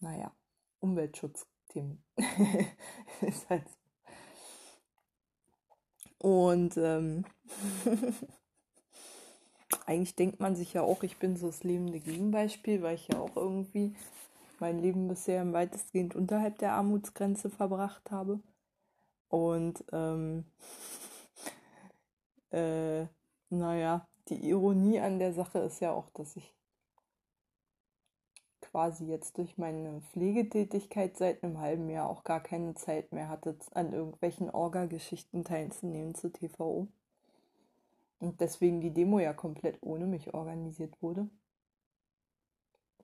[0.00, 0.32] naja,
[0.80, 2.04] Umweltschutzthemen.
[3.22, 3.81] ist halt so.
[6.22, 7.24] Und ähm,
[9.86, 13.18] eigentlich denkt man sich ja auch, ich bin so das lebende Gegenbeispiel, weil ich ja
[13.18, 13.96] auch irgendwie
[14.60, 18.38] mein Leben bisher weitestgehend unterhalb der Armutsgrenze verbracht habe.
[19.30, 20.44] Und ähm,
[22.52, 23.06] äh,
[23.50, 26.54] naja, die Ironie an der Sache ist ja auch, dass ich
[28.72, 33.56] quasi jetzt durch meine Pflegetätigkeit seit einem halben Jahr auch gar keine Zeit mehr hatte,
[33.74, 36.88] an irgendwelchen Orga-Geschichten teilzunehmen zu TVO.
[38.18, 41.28] Und deswegen die Demo ja komplett ohne mich organisiert wurde.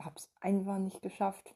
[0.01, 1.55] Hab's einfach nicht geschafft.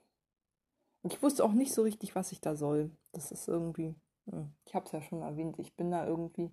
[1.03, 2.90] Ich wusste auch nicht so richtig, was ich da soll.
[3.12, 3.96] Das ist irgendwie
[4.31, 6.51] hm, ich habe es ja schon erwähnt, ich bin da irgendwie.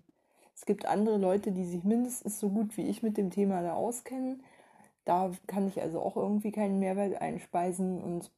[0.54, 3.74] Es gibt andere Leute, die sich mindestens so gut wie ich mit dem Thema da
[3.74, 4.42] auskennen.
[5.10, 8.00] Da kann ich also auch irgendwie keinen Mehrwert einspeisen.
[8.00, 8.30] Und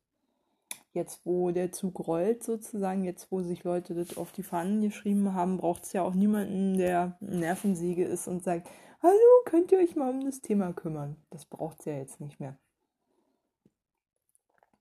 [0.94, 5.34] jetzt, wo der Zug rollt, sozusagen, jetzt, wo sich Leute das auf die Fahnen geschrieben
[5.34, 8.70] haben, braucht es ja auch niemanden, der Nervensäge ist und sagt:
[9.02, 11.16] Hallo, könnt ihr euch mal um das Thema kümmern?
[11.28, 12.56] Das braucht es ja jetzt nicht mehr.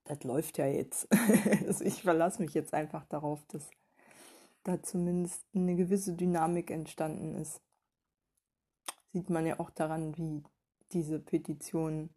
[0.05, 1.09] Das läuft ja jetzt.
[1.67, 3.69] also ich verlasse mich jetzt einfach darauf, dass
[4.63, 7.59] da zumindest eine gewisse Dynamik entstanden ist.
[9.11, 10.41] Sieht man ja auch daran, wie
[10.93, 12.09] diese Petition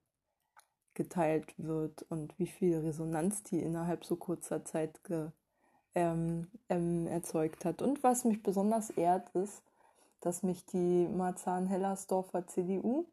[0.94, 5.30] geteilt wird und wie viel Resonanz die innerhalb so kurzer Zeit ge,
[5.94, 7.82] ähm, ähm, erzeugt hat.
[7.82, 9.62] Und was mich besonders ehrt, ist,
[10.20, 13.06] dass mich die Marzahn-Hellersdorfer CDU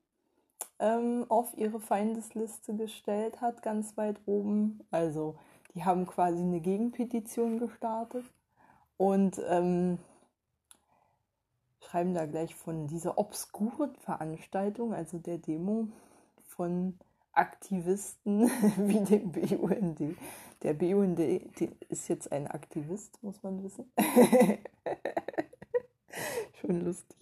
[0.80, 4.80] ähm, auf ihre Feindesliste gestellt hat, ganz weit oben.
[4.91, 5.36] Also
[5.74, 8.26] die haben quasi eine Gegenpetition gestartet
[8.97, 9.97] und ähm,
[11.91, 15.89] schreiben da gleich von dieser obskuren Veranstaltung, also der Demo
[16.47, 16.97] von
[17.34, 18.43] Aktivisten
[18.77, 20.17] wie dem BUND.
[20.63, 23.91] Der BUND ist jetzt ein Aktivist, muss man wissen.
[26.62, 27.17] Schon lustig.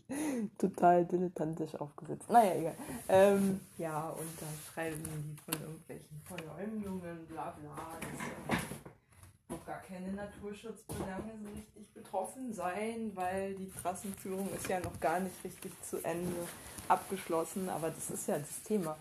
[0.58, 2.30] Total dilettantisch aufgesetzt.
[2.30, 2.76] Naja, egal.
[3.08, 8.00] Ähm, ja, und dann schreiben die von irgendwelchen Verleumdungen, bla bla.
[9.50, 15.20] Noch gar keine Naturschutzbelange so richtig betroffen sein, weil die Trassenführung ist ja noch gar
[15.20, 16.48] nicht richtig zu Ende
[16.88, 17.68] abgeschlossen.
[17.68, 18.96] Aber das ist ja das Thema.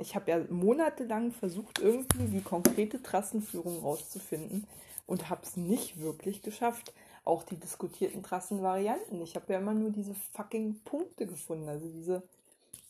[0.00, 4.66] Ich habe ja monatelang versucht, irgendwie die konkrete Trassenführung rauszufinden
[5.06, 6.94] und habe es nicht wirklich geschafft.
[7.24, 9.20] Auch die diskutierten Trassenvarianten.
[9.20, 11.68] Ich habe ja immer nur diese fucking Punkte gefunden.
[11.68, 12.22] Also diese,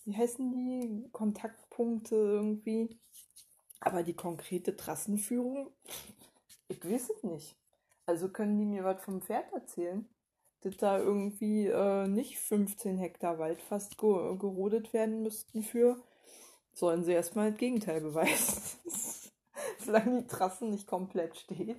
[0.05, 1.09] wie heißen die?
[1.13, 2.91] Kontaktpunkte irgendwie.
[3.81, 5.71] Aber die konkrete Trassenführung,
[6.69, 7.57] ich weiß es nicht.
[8.07, 10.09] Also können die mir was vom Pferd erzählen?
[10.61, 16.03] Dass da irgendwie äh, nicht 15 Hektar Wald fast ge gerodet werden müssten für,
[16.73, 18.63] sollen sie erstmal das Gegenteil beweisen.
[19.87, 21.77] solange die Trasse nicht komplett steht.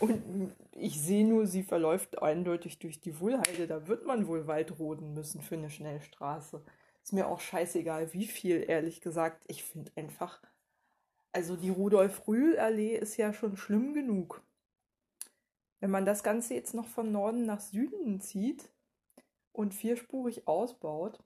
[0.00, 3.66] Und ich sehe nur, sie verläuft eindeutig durch die Wohlheide.
[3.66, 6.62] Da wird man wohl weit roden müssen für eine Schnellstraße.
[7.02, 9.44] Ist mir auch scheißegal, wie viel, ehrlich gesagt.
[9.48, 10.40] Ich finde einfach,
[11.38, 14.42] also die Rudolf-Rühl-Allee ist ja schon schlimm genug.
[15.78, 18.68] Wenn man das Ganze jetzt noch von Norden nach Süden zieht
[19.52, 21.22] und vierspurig ausbaut,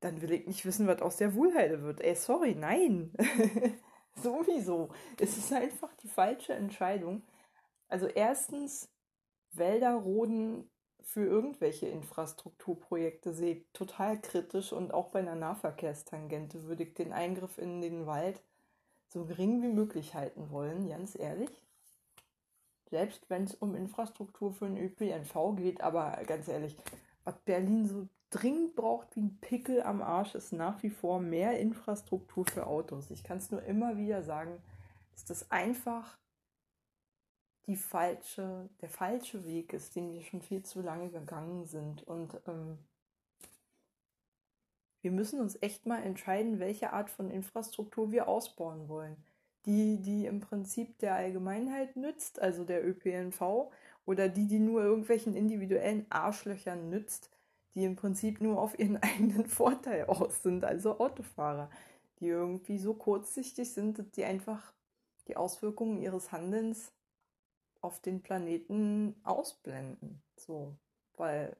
[0.00, 2.00] dann will ich nicht wissen, was aus der Wohlheide wird.
[2.00, 3.12] Ey, sorry, nein.
[4.16, 4.88] Sowieso.
[5.16, 7.22] Es ist einfach die falsche Entscheidung.
[7.86, 8.90] Also erstens,
[9.52, 10.68] Wälder roden
[11.02, 17.12] für irgendwelche Infrastrukturprojekte sehe ich total kritisch und auch bei einer Nahverkehrstangente würde ich den
[17.12, 18.42] Eingriff in den Wald
[19.12, 21.50] so gering wie möglich halten wollen, ganz ehrlich.
[22.90, 26.76] Selbst wenn es um Infrastruktur für den ÖPNV geht, aber ganz ehrlich,
[27.24, 31.58] was Berlin so dringend braucht wie ein Pickel am Arsch, ist nach wie vor mehr
[31.58, 33.10] Infrastruktur für Autos.
[33.10, 34.62] Ich kann es nur immer wieder sagen,
[35.12, 36.18] dass das einfach
[37.66, 42.02] die falsche, der falsche Weg ist, den wir schon viel zu lange gegangen sind.
[42.02, 42.78] Und ähm,
[45.02, 49.16] wir müssen uns echt mal entscheiden, welche Art von Infrastruktur wir ausbauen wollen.
[49.66, 53.70] Die, die im Prinzip der Allgemeinheit nützt, also der ÖPNV,
[54.06, 57.30] oder die, die nur irgendwelchen individuellen Arschlöchern nützt,
[57.74, 61.70] die im Prinzip nur auf ihren eigenen Vorteil aus sind, also Autofahrer,
[62.20, 64.72] die irgendwie so kurzsichtig sind, dass die einfach
[65.28, 66.92] die Auswirkungen ihres Handelns
[67.80, 70.22] auf den Planeten ausblenden.
[70.36, 70.76] So,
[71.16, 71.56] weil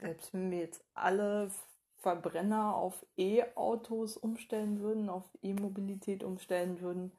[0.00, 1.50] selbst wenn wir jetzt alle
[1.98, 7.12] Verbrenner auf E-Autos umstellen würden, auf E-Mobilität umstellen würden,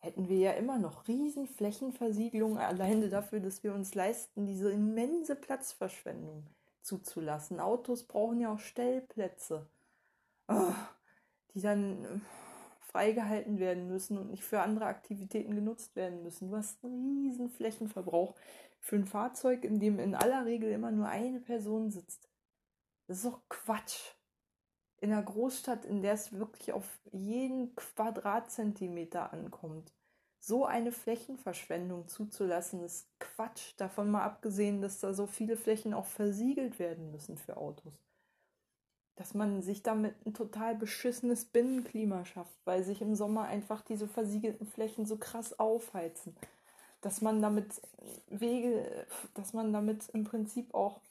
[0.00, 5.34] hätten wir ja immer noch riesen Flächenversiegelung alleine dafür, dass wir uns leisten, diese immense
[5.34, 6.44] Platzverschwendung
[6.82, 7.60] zuzulassen.
[7.60, 9.66] Autos brauchen ja auch Stellplätze,
[10.48, 10.72] oh,
[11.54, 12.18] die dann äh,
[12.80, 16.50] freigehalten werden müssen und nicht für andere Aktivitäten genutzt werden müssen.
[16.50, 18.34] Du hast einen riesen Flächenverbrauch
[18.84, 22.28] für ein Fahrzeug, in dem in aller Regel immer nur eine Person sitzt.
[23.06, 24.12] Das ist doch Quatsch
[24.98, 29.90] in einer Großstadt, in der es wirklich auf jeden Quadratzentimeter ankommt,
[30.38, 33.72] so eine Flächenverschwendung zuzulassen, ist Quatsch.
[33.78, 37.98] Davon mal abgesehen, dass da so viele Flächen auch versiegelt werden müssen für Autos.
[39.16, 44.08] Dass man sich damit ein total beschissenes Binnenklima schafft, weil sich im Sommer einfach diese
[44.08, 46.36] versiegelten Flächen so krass aufheizen.
[47.04, 47.82] Dass man damit
[48.28, 51.02] Wege, dass man damit im Prinzip auch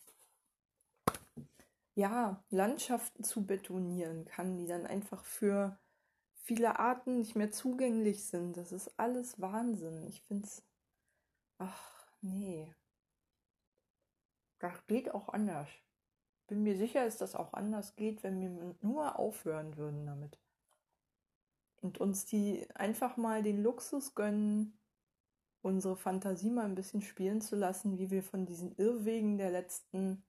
[1.93, 5.77] ja, Landschaften zu betonieren kann, die dann einfach für
[6.33, 8.57] viele Arten nicht mehr zugänglich sind.
[8.57, 10.03] Das ist alles Wahnsinn.
[10.07, 10.63] Ich finde es.
[11.59, 12.73] Ach, nee.
[14.57, 15.69] Das geht auch anders.
[16.47, 20.39] Bin mir sicher, dass das auch anders geht, wenn wir nur aufhören würden damit.
[21.81, 24.75] Und uns die einfach mal den Luxus gönnen,
[25.63, 30.23] unsere Fantasie mal ein bisschen spielen zu lassen, wie wir von diesen Irrwegen der letzten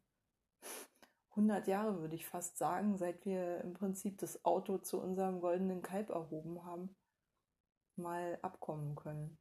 [1.30, 5.82] 100 Jahre, würde ich fast sagen, seit wir im Prinzip das Auto zu unserem goldenen
[5.82, 6.96] Kalb erhoben haben,
[7.96, 9.36] mal abkommen können.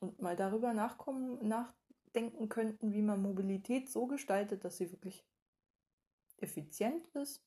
[0.00, 5.26] Und mal darüber nachkommen, nachdenken könnten, wie man Mobilität so gestaltet, dass sie wirklich
[6.36, 7.42] effizient ist,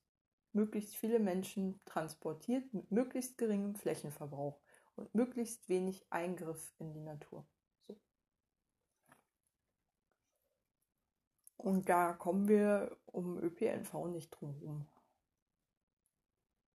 [0.53, 4.59] möglichst viele Menschen transportiert mit möglichst geringem Flächenverbrauch
[5.01, 7.43] und möglichst wenig Eingriff in die Natur.
[11.57, 14.87] Und da kommen wir um ÖPNV nicht drum herum.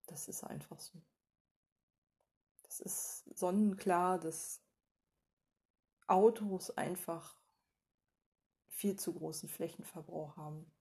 [0.07, 0.99] Das ist einfach so.
[2.63, 4.61] Das ist sonnenklar, dass
[6.07, 7.39] Autos einfach
[8.67, 10.71] viel zu großen Flächenverbrauch haben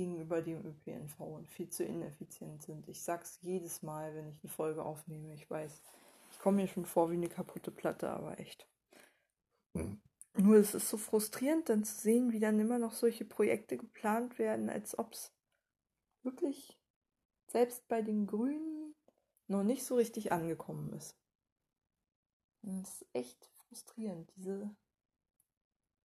[0.00, 2.88] gegenüber dem ÖPNV und viel zu ineffizient sind.
[2.88, 5.34] Ich sag's jedes Mal, wenn ich eine Folge aufnehme.
[5.34, 5.82] Ich weiß,
[6.30, 8.66] ich komme mir schon vor wie eine kaputte Platte, aber echt.
[9.74, 10.00] Mhm.
[10.38, 14.38] Nur es ist so frustrierend, dann zu sehen, wie dann immer noch solche Projekte geplant
[14.38, 15.34] werden, als ob es
[16.22, 16.78] wirklich
[17.48, 18.94] selbst bei den Grünen
[19.48, 21.14] noch nicht so richtig angekommen ist.
[22.62, 24.74] Und das ist echt frustrierend, diese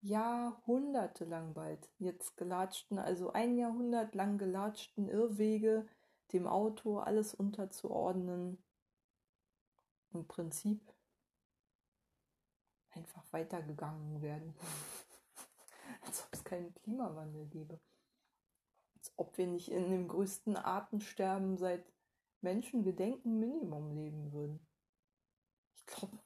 [0.05, 5.87] jahrhundertelang bald jetzt gelatschten, also ein Jahrhundert lang gelatschten Irrwege,
[6.31, 8.63] dem Auto alles unterzuordnen.
[10.13, 10.93] Im Prinzip
[12.91, 14.55] einfach weitergegangen werden.
[16.01, 17.79] Als ob es keinen Klimawandel gäbe.
[18.95, 21.91] Als ob wir nicht in dem größten Artensterben seit
[22.41, 24.65] Menschengedenken Minimum leben würden.
[25.75, 26.17] Ich glaube,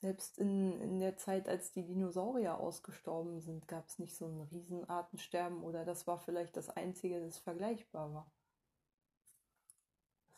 [0.00, 4.40] selbst in, in der Zeit, als die Dinosaurier ausgestorben sind, gab es nicht so ein
[4.40, 8.32] Riesenartensterben oder das war vielleicht das Einzige, das vergleichbar war.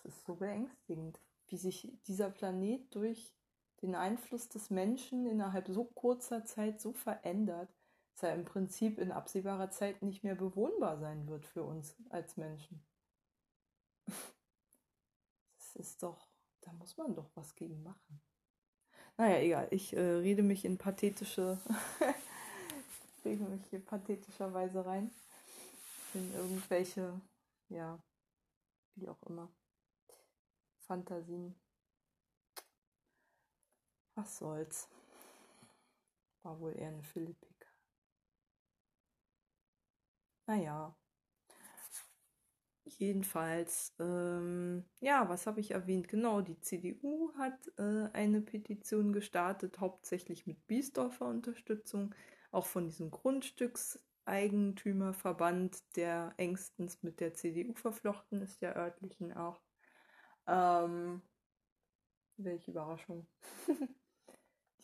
[0.02, 3.32] Das ist so beängstigend, wie sich dieser Planet durch
[3.82, 7.72] den Einfluss des Menschen innerhalb so kurzer Zeit so verändert,
[8.14, 12.36] dass er im Prinzip in absehbarer Zeit nicht mehr bewohnbar sein wird für uns als
[12.36, 12.84] Menschen.
[15.74, 16.28] Das ist doch,
[16.60, 18.20] da muss man doch was gegen machen.
[19.18, 21.58] Naja, egal, ich äh, rede mich in pathetische,
[23.24, 25.10] rede mich hier pathetischerweise rein.
[26.14, 27.20] In irgendwelche,
[27.68, 27.98] ja,
[28.96, 29.48] wie auch immer,
[30.86, 31.54] Fantasien.
[34.14, 34.88] Was soll's.
[36.42, 37.66] War wohl eher eine Philippik.
[40.46, 40.94] Naja.
[42.84, 46.08] Jedenfalls, ähm, ja, was habe ich erwähnt?
[46.08, 52.12] Genau, die CDU hat äh, eine Petition gestartet, hauptsächlich mit Biesdorfer Unterstützung,
[52.50, 59.60] auch von diesem Grundstückseigentümerverband, der engstens mit der CDU verflochten ist, der örtlichen auch.
[60.48, 61.22] Ähm,
[62.36, 63.28] welche Überraschung.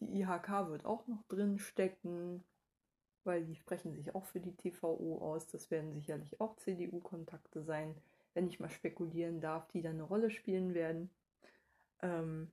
[0.01, 2.45] die IHK wird auch noch drin stecken
[3.29, 5.47] weil die sprechen sich auch für die TVO aus.
[5.47, 7.95] Das werden sicherlich auch CDU-Kontakte sein,
[8.35, 11.11] wenn ich mal spekulieren darf, die da eine Rolle spielen werden.
[12.01, 12.51] Ähm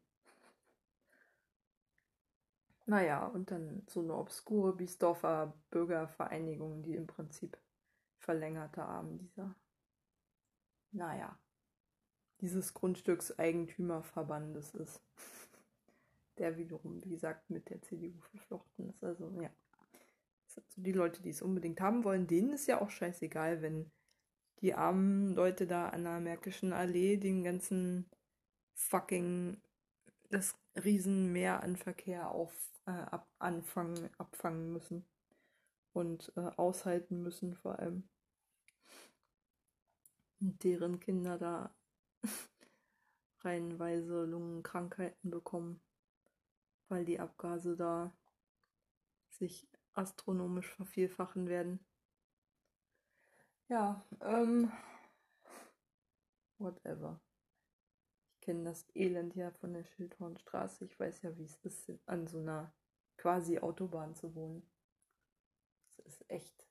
[2.85, 7.57] naja, und dann so eine obskure Biesdorfer Bürgervereinigung, die im Prinzip
[8.19, 9.55] verlängerte Arm dieser,
[10.91, 11.39] naja,
[12.41, 15.01] dieses Grundstückseigentümerverbandes ist.
[16.37, 19.01] Der wiederum, wie gesagt, mit der CDU verflochten ist.
[19.05, 19.49] Also, ja.
[20.55, 23.91] Also die Leute, die es unbedingt haben wollen, denen ist ja auch scheißegal, wenn
[24.61, 28.09] die armen Leute da an der Märkischen Allee den ganzen
[28.73, 29.61] fucking
[30.29, 32.53] das Riesenmeer an Verkehr auf,
[32.85, 35.05] äh, ab, anfangen, abfangen müssen
[35.93, 38.09] und äh, aushalten müssen vor allem.
[40.41, 41.73] Und deren Kinder da
[43.39, 45.79] reihenweise Lungenkrankheiten bekommen,
[46.89, 48.11] weil die Abgase da
[49.29, 51.79] sich astronomisch vervielfachen werden.
[53.67, 54.71] Ja, ähm,
[56.59, 57.19] whatever.
[58.33, 60.85] Ich kenne das Elend ja von der Schildhornstraße.
[60.85, 62.73] Ich weiß ja, wie es ist, an so einer
[63.17, 64.69] quasi Autobahn zu wohnen.
[65.97, 66.67] Das ist echt.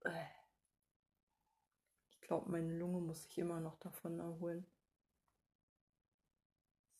[0.00, 0.26] Äh.
[2.10, 4.66] Ich glaube, meine Lunge muss sich immer noch davon erholen.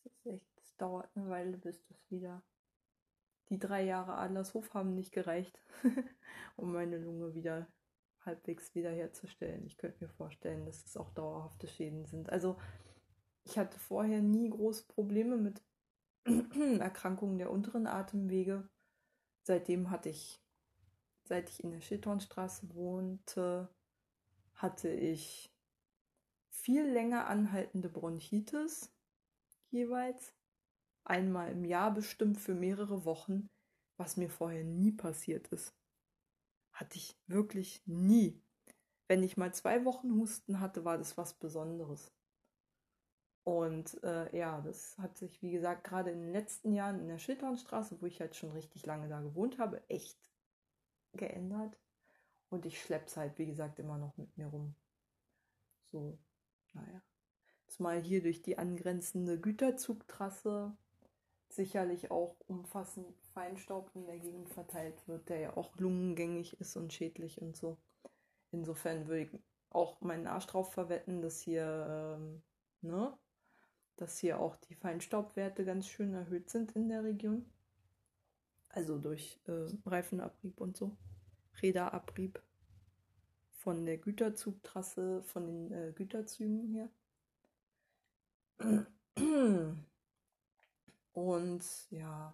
[0.03, 2.43] Das ist echt, es dauert eine Weile, bis das wieder
[3.49, 5.59] die drei Jahre Adlershof haben nicht gereicht,
[6.55, 7.67] um meine Lunge wieder
[8.25, 9.65] halbwegs wiederherzustellen.
[9.65, 12.29] Ich könnte mir vorstellen, dass es auch dauerhafte Schäden sind.
[12.29, 12.57] Also
[13.43, 15.61] ich hatte vorher nie große Probleme mit
[16.79, 18.67] Erkrankungen der unteren Atemwege.
[19.43, 20.41] Seitdem hatte ich,
[21.23, 23.69] seit ich in der Schildhornstraße wohnte,
[24.55, 25.53] hatte ich
[26.49, 28.91] viel länger anhaltende Bronchitis
[29.69, 30.34] jeweils
[31.05, 33.49] einmal im Jahr bestimmt für mehrere Wochen,
[33.97, 35.73] was mir vorher nie passiert ist.
[36.71, 38.41] Hatte ich wirklich nie.
[39.07, 42.11] Wenn ich mal zwei Wochen Husten hatte, war das was Besonderes.
[43.43, 47.19] Und äh, ja, das hat sich, wie gesagt, gerade in den letzten Jahren in der
[47.19, 50.17] Schildhornstraße, wo ich halt schon richtig lange da gewohnt habe, echt
[51.13, 51.79] geändert.
[52.49, 54.75] Und ich schlepp's halt, wie gesagt, immer noch mit mir rum.
[55.91, 56.17] So,
[56.73, 57.03] naja.
[57.67, 60.75] Zumal hier durch die angrenzende Güterzugtrasse
[61.55, 66.93] sicherlich auch umfassend Feinstaub in der Gegend verteilt wird, der ja auch lungengängig ist und
[66.93, 67.77] schädlich und so.
[68.51, 69.39] Insofern würde ich
[69.69, 72.41] auch meinen Arsch drauf verwetten, dass hier, ähm,
[72.81, 73.17] ne,
[73.97, 77.45] dass hier auch die Feinstaubwerte ganz schön erhöht sind in der Region.
[78.69, 80.95] Also durch äh, Reifenabrieb und so.
[81.61, 82.41] Räderabrieb
[83.51, 86.89] von der Güterzugtrasse, von den äh, Güterzügen her.
[91.15, 92.33] Und ja,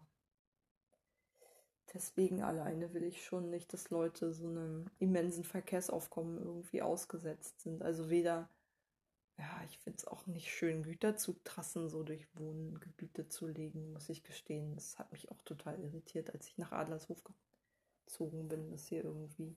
[1.94, 7.84] deswegen alleine will ich schon nicht, dass Leute so einem immensen Verkehrsaufkommen irgendwie ausgesetzt sind.
[7.84, 8.50] Also weder,
[9.38, 14.24] ja, ich finde es auch nicht schön, Güterzugtrassen so durch Wohngebiete zu legen, muss ich
[14.24, 14.74] gestehen.
[14.74, 17.24] Das hat mich auch total irritiert, als ich nach Adlershof
[18.08, 19.56] gezogen bin, dass hier irgendwie,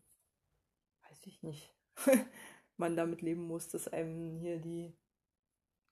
[1.09, 1.75] weiß ich nicht,
[2.77, 4.95] man damit leben muss, dass einem hier die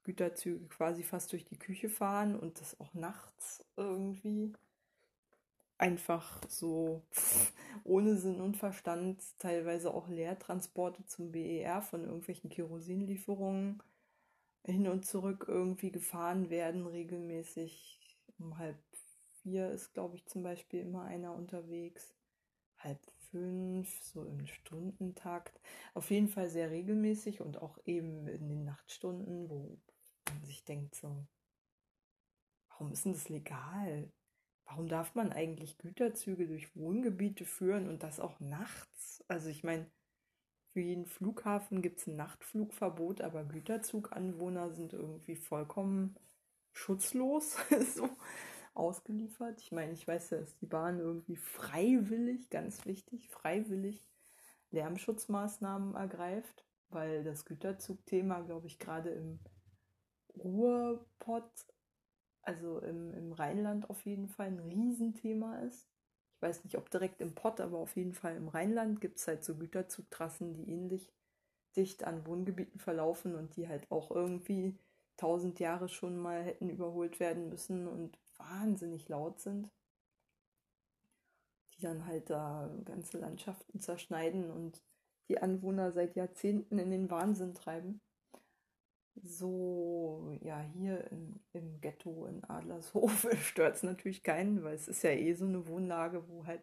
[0.04, 4.52] Güterzüge quasi fast durch die Küche fahren und das auch nachts irgendwie
[5.78, 7.02] einfach so
[7.84, 13.82] ohne Sinn und Verstand teilweise auch Leertransporte zum BER von irgendwelchen Kerosinlieferungen
[14.64, 17.98] hin und zurück irgendwie gefahren werden, regelmäßig.
[18.38, 18.76] Um halb
[19.42, 22.14] vier ist, glaube ich, zum Beispiel immer einer unterwegs.
[22.78, 22.98] Halb
[23.30, 25.60] fünf, so im Stundentakt.
[25.94, 29.78] Auf jeden Fall sehr regelmäßig und auch eben in den Nachtstunden, wo
[30.44, 31.26] sich denkt so,
[32.68, 34.10] warum ist denn das legal?
[34.64, 39.24] Warum darf man eigentlich Güterzüge durch Wohngebiete führen und das auch nachts?
[39.28, 39.90] Also ich meine,
[40.72, 46.16] für jeden Flughafen gibt es ein Nachtflugverbot, aber Güterzuganwohner sind irgendwie vollkommen
[46.72, 47.56] schutzlos
[47.94, 48.08] so
[48.74, 49.60] ausgeliefert.
[49.60, 54.08] Ich meine, ich weiß ja, dass die Bahn irgendwie freiwillig, ganz wichtig, freiwillig
[54.70, 59.38] Lärmschutzmaßnahmen ergreift, weil das Güterzugthema, glaube ich, gerade im
[60.38, 61.66] Ruhrpott,
[62.42, 65.88] also im, im Rheinland auf jeden Fall ein Riesenthema ist.
[66.36, 69.28] Ich weiß nicht, ob direkt im Pott, aber auf jeden Fall im Rheinland gibt es
[69.28, 71.12] halt so Güterzugtrassen, die ähnlich
[71.76, 74.76] dicht an Wohngebieten verlaufen und die halt auch irgendwie
[75.16, 79.70] tausend Jahre schon mal hätten überholt werden müssen und wahnsinnig laut sind,
[81.74, 84.82] die dann halt da ganze Landschaften zerschneiden und
[85.28, 88.00] die Anwohner seit Jahrzehnten in den Wahnsinn treiben.
[89.14, 95.02] So, ja, hier im, im Ghetto in Adlershof stört es natürlich keinen, weil es ist
[95.02, 96.62] ja eh so eine Wohnlage, wo halt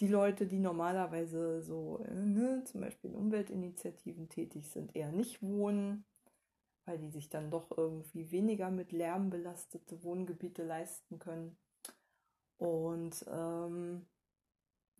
[0.00, 5.42] die Leute, die normalerweise so, äh, ne, zum Beispiel in Umweltinitiativen tätig sind, eher nicht
[5.42, 6.04] wohnen
[6.86, 11.58] weil die sich dann doch irgendwie weniger mit Lärm belastete Wohngebiete leisten können.
[12.58, 14.06] Und ähm,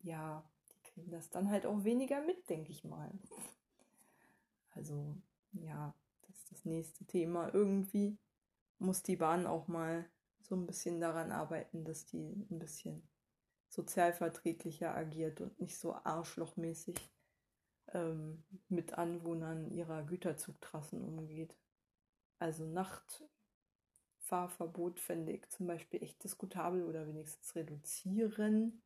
[0.02, 3.10] ja, die kriegen das dann halt auch weniger mit, denke ich mal.
[4.74, 5.16] Also
[5.52, 5.94] ja,
[6.36, 7.52] ist das nächste Thema.
[7.52, 8.18] Irgendwie
[8.78, 10.08] muss die Bahn auch mal
[10.40, 13.08] so ein bisschen daran arbeiten, dass die ein bisschen
[13.68, 16.96] sozialverträglicher agiert und nicht so arschlochmäßig
[17.92, 21.56] ähm, mit Anwohnern ihrer Güterzugtrassen umgeht.
[22.38, 28.82] Also Nachtfahrverbot fände ich zum Beispiel echt diskutabel oder wenigstens reduzieren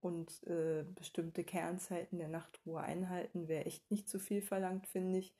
[0.00, 5.34] und äh, bestimmte Kernzeiten der Nachtruhe einhalten, wäre echt nicht zu viel verlangt, finde ich.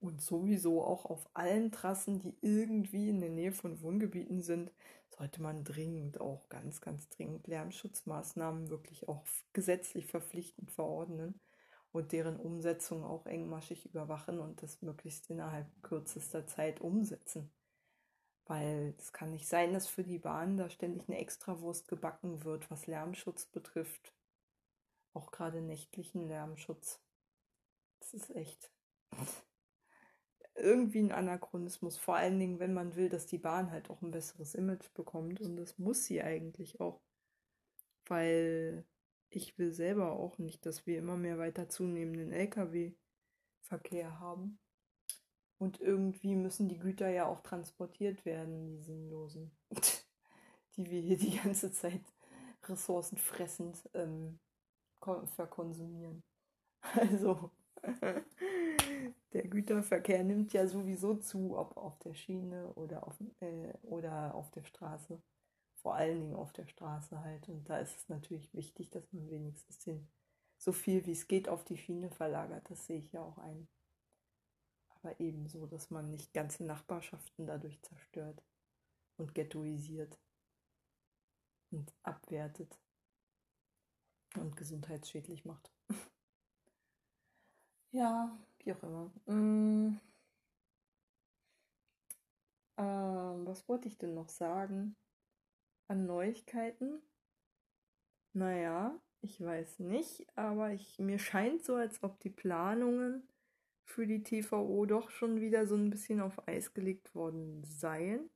[0.00, 4.70] Und sowieso auch auf allen Trassen, die irgendwie in der Nähe von Wohngebieten sind,
[5.08, 11.40] sollte man dringend auch ganz, ganz dringend Lärmschutzmaßnahmen wirklich auch gesetzlich verpflichtend verordnen
[11.90, 17.50] und deren Umsetzung auch engmaschig überwachen und das möglichst innerhalb kürzester Zeit umsetzen.
[18.44, 22.70] Weil es kann nicht sein, dass für die Bahn da ständig eine Extrawurst gebacken wird,
[22.70, 24.14] was Lärmschutz betrifft.
[25.12, 27.00] Auch gerade nächtlichen Lärmschutz.
[27.98, 28.70] Das ist echt
[30.58, 31.96] irgendwie ein Anachronismus.
[31.96, 35.40] Vor allen Dingen, wenn man will, dass die Bahn halt auch ein besseres Image bekommt.
[35.40, 37.00] Und das muss sie eigentlich auch.
[38.06, 38.84] Weil
[39.30, 44.58] ich will selber auch nicht, dass wir immer mehr weiter zunehmenden Lkw-Verkehr haben.
[45.58, 49.50] Und irgendwie müssen die Güter ja auch transportiert werden, die sinnlosen,
[50.76, 52.02] die wir hier die ganze Zeit
[52.64, 54.38] ressourcenfressend ähm,
[55.36, 56.22] verkonsumieren.
[56.80, 57.50] Also,
[59.32, 64.50] der Güterverkehr nimmt ja sowieso zu, ob auf der Schiene oder auf, äh, oder auf
[64.50, 65.20] der Straße
[65.82, 67.48] vor allen Dingen auf der Straße halt.
[67.48, 70.08] Und da ist es natürlich wichtig, dass man wenigstens den,
[70.58, 72.68] so viel wie es geht auf die Schiene verlagert.
[72.70, 73.68] Das sehe ich ja auch ein.
[74.88, 78.42] Aber ebenso, dass man nicht ganze Nachbarschaften dadurch zerstört
[79.16, 80.18] und ghettoisiert
[81.70, 82.76] und abwertet
[84.34, 85.70] und gesundheitsschädlich macht.
[87.92, 88.36] ja,
[88.68, 89.10] wie auch immer.
[89.26, 89.98] Mm.
[92.76, 94.94] Ähm, was wollte ich denn noch sagen?
[95.88, 97.00] an Neuigkeiten?
[98.34, 103.26] Naja, ich weiß nicht, aber ich, mir scheint so, als ob die Planungen
[103.84, 108.28] für die TVO doch schon wieder so ein bisschen auf Eis gelegt worden seien.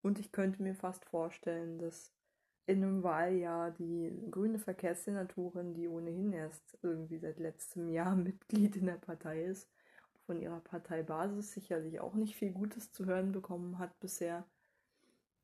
[0.00, 2.14] Und ich könnte mir fast vorstellen, dass
[2.68, 8.86] in einem Wahljahr die grüne Verkehrssenatorin, die ohnehin erst irgendwie seit letztem Jahr Mitglied in
[8.86, 9.70] der Partei ist,
[10.26, 14.44] von ihrer Parteibasis sicherlich auch nicht viel Gutes zu hören bekommen hat bisher,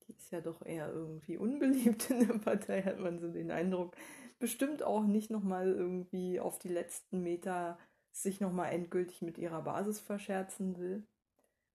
[0.07, 3.97] die ist ja doch eher irgendwie unbeliebt in der Partei, hat man so den Eindruck.
[4.39, 7.79] Bestimmt auch nicht nochmal irgendwie auf die letzten Meter
[8.13, 11.07] sich nochmal endgültig mit ihrer Basis verscherzen will.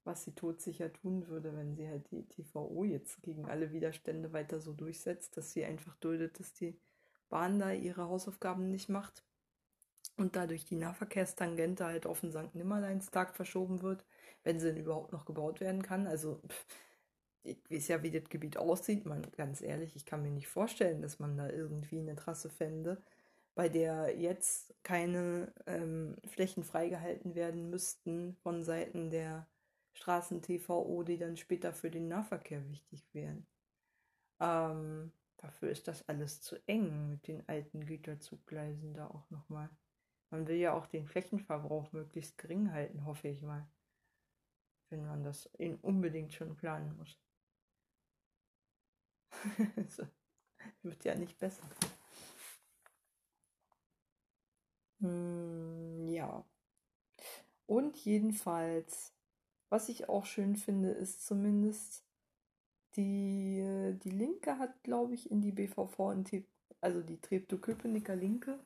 [0.10, 4.60] Was sie todsicher tun würde, wenn sie halt die TVO jetzt gegen alle Widerstände weiter
[4.60, 6.80] so durchsetzt, dass sie einfach duldet, dass die
[7.30, 9.24] Bahn da ihre Hausaufgaben nicht macht
[10.18, 12.56] und dadurch die Nahverkehrstangente halt auf den St.
[12.56, 14.04] Nimmerleinstag verschoben wird,
[14.44, 16.08] wenn sie denn überhaupt noch gebaut werden kann.
[16.08, 16.42] Also
[17.44, 19.06] ich weiß ja, wie das Gebiet aussieht.
[19.06, 23.00] Man, ganz ehrlich, ich kann mir nicht vorstellen, dass man da irgendwie eine Trasse fände,
[23.54, 29.46] bei der jetzt keine ähm, Flächen freigehalten werden müssten von Seiten der
[30.00, 33.46] Straßen-TVO, die dann später für den Nahverkehr wichtig wären.
[34.40, 39.70] Ähm, dafür ist das alles zu eng mit den alten Güterzuggleisen da auch nochmal.
[40.32, 43.68] Man will ja auch den Flächenverbrauch möglichst gering halten, hoffe ich mal.
[44.90, 45.48] wenn man das
[45.82, 47.18] unbedingt schon planen muss.
[49.90, 50.04] so,
[50.84, 51.64] wird ja nicht besser.
[55.02, 56.46] Hm, ja.
[57.68, 59.14] Und jedenfalls,
[59.70, 62.04] was ich auch schön finde, ist zumindest
[62.96, 66.16] die, die Linke hat, glaube ich, in die BVV,
[66.82, 68.60] also die Treptow-Köpenicker Linke,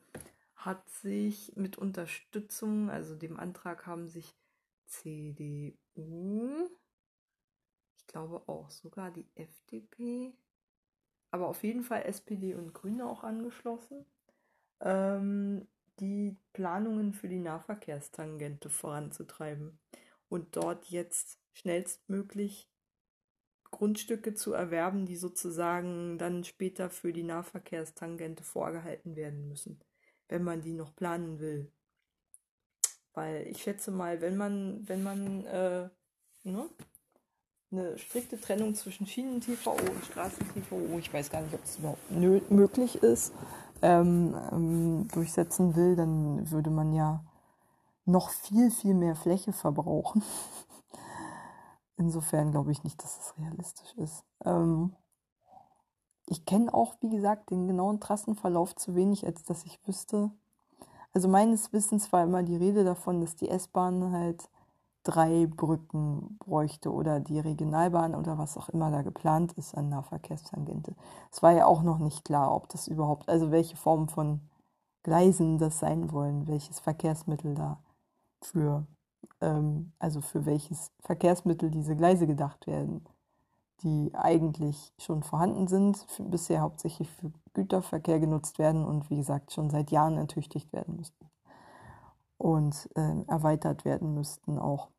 [0.56, 4.34] hat sich mit Unterstützung, also dem Antrag haben sich
[4.86, 5.76] CDU,
[7.98, 10.34] ich glaube auch sogar die FDP,
[11.32, 14.06] aber auf jeden Fall SPD und Grüne auch angeschlossen,
[14.80, 15.68] ähm,
[16.00, 19.80] die Planungen für die Nahverkehrstangente voranzutreiben
[20.34, 22.68] und dort jetzt schnellstmöglich
[23.70, 29.80] Grundstücke zu erwerben, die sozusagen dann später für die Nahverkehrstangente vorgehalten werden müssen,
[30.30, 31.72] wenn man die noch planen will.
[33.14, 35.90] Weil ich schätze mal, wenn man, wenn man äh,
[36.44, 36.70] ne,
[37.72, 42.12] eine strikte Trennung zwischen Schienen-TVO und Straßen-TVO, ich weiß gar nicht, ob es überhaupt
[42.50, 43.34] möglich ist,
[43.84, 47.24] ähm, ähm, durchsetzen will, dann würde man ja
[48.06, 50.24] noch viel, viel mehr Fläche verbrauchen.
[51.98, 54.24] Insofern glaube ich nicht, dass es realistisch ist.
[54.44, 54.96] Ähm,
[56.26, 60.32] ich kenne auch, wie gesagt, den genauen Trassenverlauf zu wenig, als dass ich wüsste.
[61.14, 64.50] Also meines Wissens war immer die Rede davon, dass die S-Bahn halt
[65.04, 70.96] drei Brücken bräuchte oder die Regionalbahn oder was auch immer da geplant ist an Nahverkehrstangente.
[71.32, 74.40] Es war ja auch noch nicht klar, ob das überhaupt, also welche Form von
[75.04, 77.80] Gleisen das sein wollen, welches Verkehrsmittel da
[78.46, 78.86] für
[79.42, 83.06] ähm, also für welches Verkehrsmittel diese Gleise gedacht werden,
[83.84, 89.70] die eigentlich schon vorhanden sind, bisher hauptsächlich für Güterverkehr genutzt werden und wie gesagt schon
[89.70, 91.30] seit Jahren ertüchtigt werden müssten
[92.38, 94.90] und äh, erweitert werden müssten auch.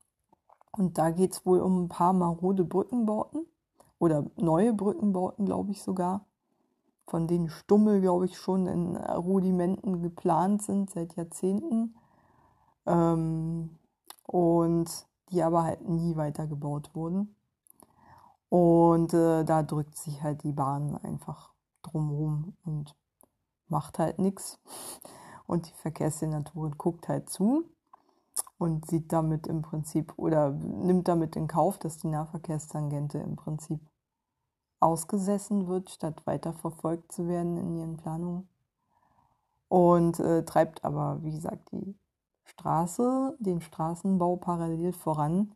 [0.72, 3.46] Und da geht es wohl um ein paar marode Brückenbauten
[3.98, 6.26] oder neue Brückenbauten, glaube ich sogar,
[7.06, 11.94] von denen Stummel, glaube ich, schon in Rudimenten geplant sind seit Jahrzehnten.
[12.86, 13.78] Ähm,
[14.26, 17.34] und die aber halt nie weitergebaut wurden.
[18.48, 22.94] Und äh, da drückt sich halt die Bahn einfach drumherum und
[23.68, 24.60] macht halt nichts.
[25.46, 27.64] Und die Verkehrssenatorin guckt halt zu
[28.56, 33.80] und sieht damit im Prinzip oder nimmt damit in Kauf, dass die Nahverkehrstangente im Prinzip
[34.80, 38.48] ausgesessen wird, statt weiterverfolgt zu werden in ihren Planungen.
[39.68, 41.94] Und äh, treibt aber, wie gesagt, die
[42.44, 45.54] Straße, den Straßenbau parallel voran.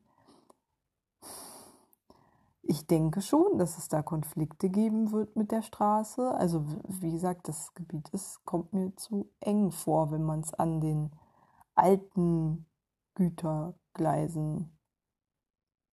[2.62, 6.34] Ich denke schon, dass es da Konflikte geben wird mit der Straße.
[6.34, 10.80] Also wie gesagt, das Gebiet ist, kommt mir zu eng vor, wenn man es an
[10.80, 11.10] den
[11.74, 12.66] alten
[13.14, 14.76] Gütergleisen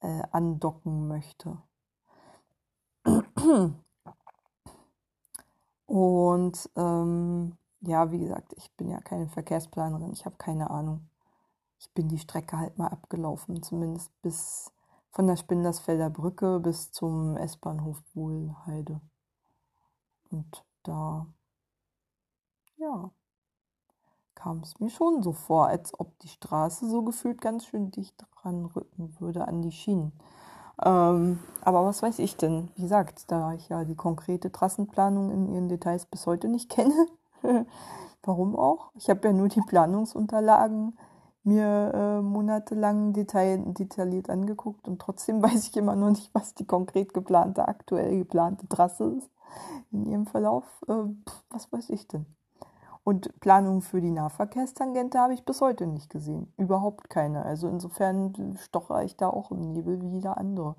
[0.02, 1.58] äh, andocken möchte.
[5.86, 7.58] Und ähm,
[7.88, 11.10] ja, wie gesagt, ich bin ja keine Verkehrsplanerin, ich habe keine Ahnung.
[11.80, 14.72] Ich bin die Strecke halt mal abgelaufen, zumindest bis
[15.12, 19.02] von der Spindersfelder Brücke bis zum S-Bahnhof Wohlheide.
[20.30, 21.28] Und da,
[22.78, 23.12] ja,
[24.36, 28.26] kam es mir schon so vor, als ob die Straße so gefühlt ganz schön dicht
[28.44, 30.12] ranrücken würde an die Schienen.
[30.84, 32.70] Ähm, aber was weiß ich denn?
[32.76, 37.08] Wie gesagt, da ich ja die konkrete Trassenplanung in ihren Details bis heute nicht kenne,
[38.24, 38.92] Warum auch?
[38.96, 40.98] Ich habe ja nur die Planungsunterlagen
[41.44, 46.66] mir äh, monatelang detail, detailliert angeguckt und trotzdem weiß ich immer noch nicht, was die
[46.66, 49.30] konkret geplante, aktuell geplante Trasse ist
[49.92, 50.66] in ihrem Verlauf.
[50.88, 51.04] Äh,
[51.52, 52.26] was weiß ich denn?
[53.04, 56.52] Und Planungen für die Nahverkehrstangente habe ich bis heute nicht gesehen.
[56.58, 57.46] Überhaupt keine.
[57.46, 60.76] Also insofern stoche ich da auch im Nebel wie jeder andere,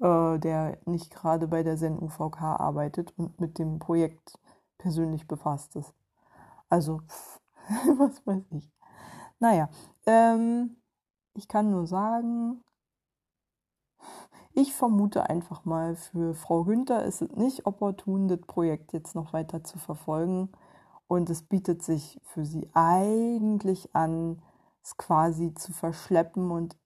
[0.00, 4.38] äh, der nicht gerade bei der SEN-UVK arbeitet und mit dem Projekt
[4.78, 5.94] persönlich befasst ist.
[6.68, 7.00] Also,
[7.98, 8.70] was weiß ich.
[9.38, 9.68] Naja,
[10.06, 10.76] ähm,
[11.34, 12.64] ich kann nur sagen,
[14.58, 19.34] ich vermute einfach mal, für Frau Günther ist es nicht opportun, das Projekt jetzt noch
[19.34, 20.50] weiter zu verfolgen.
[21.08, 24.40] Und es bietet sich für sie eigentlich an,
[24.82, 26.76] es quasi zu verschleppen und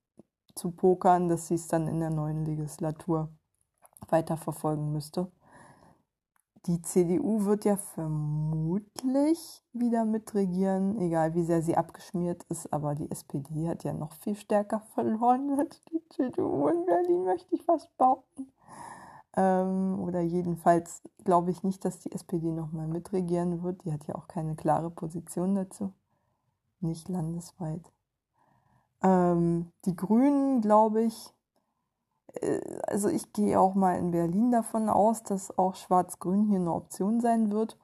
[0.56, 3.30] zu pokern, dass sie es dann in der neuen Legislatur
[4.08, 5.30] weiterverfolgen müsste.
[6.66, 13.10] Die CDU wird ja vermutlich wieder mitregieren, egal wie sehr sie abgeschmiert ist, aber die
[13.10, 17.96] SPD hat ja noch viel stärker verloren als die CDU in Berlin, möchte ich fast
[17.96, 18.52] behaupten.
[19.36, 23.84] Ähm, oder jedenfalls glaube ich nicht, dass die SPD nochmal mitregieren wird.
[23.84, 25.94] Die hat ja auch keine klare Position dazu.
[26.80, 27.90] Nicht landesweit.
[29.02, 31.32] Ähm, die Grünen, glaube ich,
[32.86, 37.20] also ich gehe auch mal in Berlin davon aus, dass auch Schwarz-Grün hier eine Option
[37.20, 37.76] sein wird,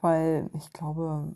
[0.00, 1.34] weil ich glaube,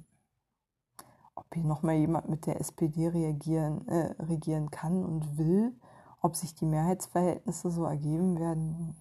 [1.35, 5.75] ob hier nochmal jemand mit der SPD reagieren, äh, regieren kann und will,
[6.23, 8.97] ob sich die Mehrheitsverhältnisse so ergeben werden,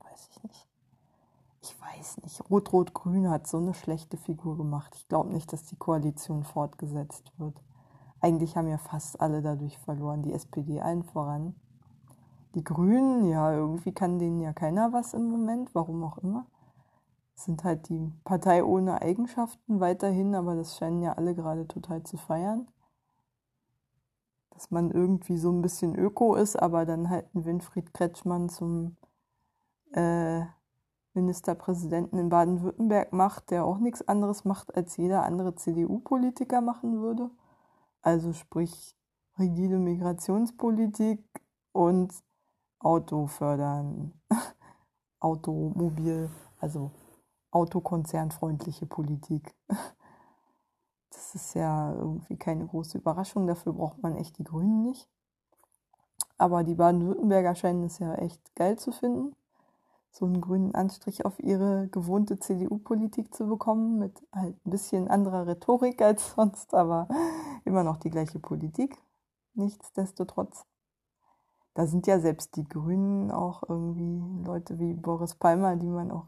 [0.00, 0.68] weiß ich nicht.
[1.62, 2.50] Ich weiß nicht.
[2.50, 4.94] Rot-Rot-Grün hat so eine schlechte Figur gemacht.
[4.96, 7.62] Ich glaube nicht, dass die Koalition fortgesetzt wird.
[8.20, 11.54] Eigentlich haben ja fast alle dadurch verloren, die SPD allen voran.
[12.58, 16.44] Die Grünen, ja, irgendwie kann denen ja keiner was im Moment, warum auch immer.
[17.36, 22.16] Sind halt die Partei ohne Eigenschaften weiterhin, aber das scheinen ja alle gerade total zu
[22.16, 22.66] feiern.
[24.50, 28.96] Dass man irgendwie so ein bisschen Öko ist, aber dann halt einen Winfried Kretschmann zum
[29.92, 30.42] äh,
[31.14, 37.30] Ministerpräsidenten in Baden-Württemberg macht, der auch nichts anderes macht, als jeder andere CDU-Politiker machen würde.
[38.02, 38.96] Also sprich
[39.38, 41.22] rigide Migrationspolitik
[41.70, 42.12] und
[42.80, 44.12] Auto fördern,
[45.20, 46.92] Automobil, also
[47.50, 49.54] autokonzernfreundliche Politik.
[51.10, 55.08] Das ist ja irgendwie keine große Überraschung, dafür braucht man echt die Grünen nicht.
[56.36, 59.34] Aber die Baden-Württemberger scheinen es ja echt geil zu finden,
[60.12, 65.46] so einen grünen Anstrich auf ihre gewohnte CDU-Politik zu bekommen, mit halt ein bisschen anderer
[65.48, 67.08] Rhetorik als sonst, aber
[67.64, 69.02] immer noch die gleiche Politik.
[69.54, 70.64] Nichtsdestotrotz
[71.78, 76.26] da sind ja selbst die Grünen auch irgendwie Leute wie Boris Palmer, die man auch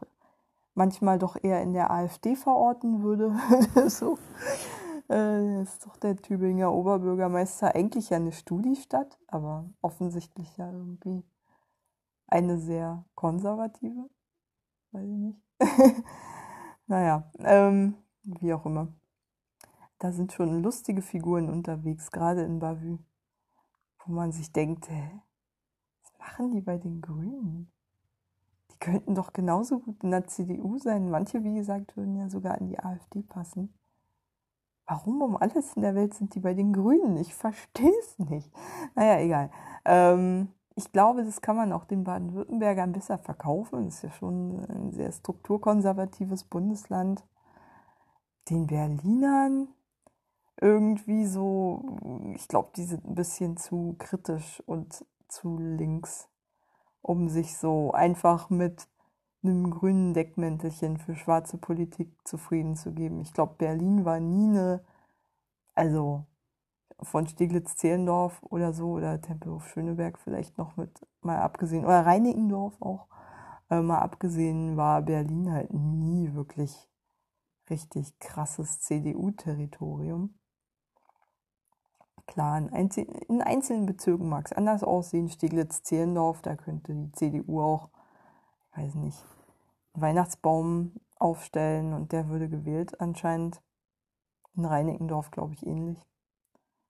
[0.75, 3.35] manchmal doch eher in der AfD verorten würde.
[3.89, 4.17] so
[5.09, 11.21] äh, ist doch der Tübinger Oberbürgermeister eigentlich ja eine Studiestadt, aber offensichtlich ja irgendwie
[12.27, 14.09] eine sehr konservative.
[14.93, 15.41] Weiß ich nicht.
[16.87, 18.87] naja, ähm, wie auch immer.
[19.99, 22.99] Da sind schon lustige Figuren unterwegs, gerade in Bavü,
[24.05, 25.21] wo man sich denkt, hä,
[26.21, 27.71] machen die bei den Grünen?
[28.71, 31.09] Die könnten doch genauso gut in der CDU sein.
[31.09, 33.73] Manche, wie gesagt, würden ja sogar in die AfD passen.
[34.85, 37.17] Warum um alles in der Welt sind die bei den Grünen?
[37.17, 38.51] Ich verstehe es nicht.
[38.95, 39.49] Naja, egal.
[39.85, 43.85] Ähm, ich glaube, das kann man auch den Baden-Württembergern besser verkaufen.
[43.85, 47.25] Das ist ja schon ein sehr strukturkonservatives Bundesland.
[48.49, 49.69] Den Berlinern
[50.59, 51.97] irgendwie so,
[52.35, 56.29] ich glaube, die sind ein bisschen zu kritisch und zu links,
[57.01, 58.87] um sich so einfach mit
[59.43, 63.21] einem grünen Deckmäntelchen für schwarze Politik zufrieden zu geben.
[63.21, 64.83] Ich glaube, Berlin war nie eine,
[65.73, 66.25] also
[67.01, 73.07] von Steglitz-Zehlendorf oder so oder Tempelhof-Schöneberg vielleicht noch mit mal abgesehen oder Reinickendorf auch
[73.71, 76.89] äh, mal abgesehen war Berlin halt nie wirklich
[77.69, 80.35] richtig krasses CDU-Territorium.
[82.27, 85.29] Klar, in, einzel in einzelnen Bezirken mag es anders aussehen.
[85.29, 87.89] Steglitz-Zehlendorf, da könnte die CDU auch,
[88.71, 89.23] ich weiß nicht,
[89.93, 93.61] einen Weihnachtsbaum aufstellen und der würde gewählt anscheinend.
[94.55, 96.05] In Reinickendorf, glaube ich, ähnlich.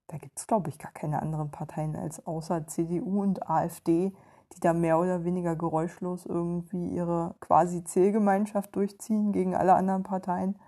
[0.08, 4.14] Da gibt es, glaube ich, gar keine anderen Parteien als außer CDU und AfD,
[4.54, 10.60] die da mehr oder weniger geräuschlos irgendwie ihre quasi Zählgemeinschaft durchziehen gegen alle anderen Parteien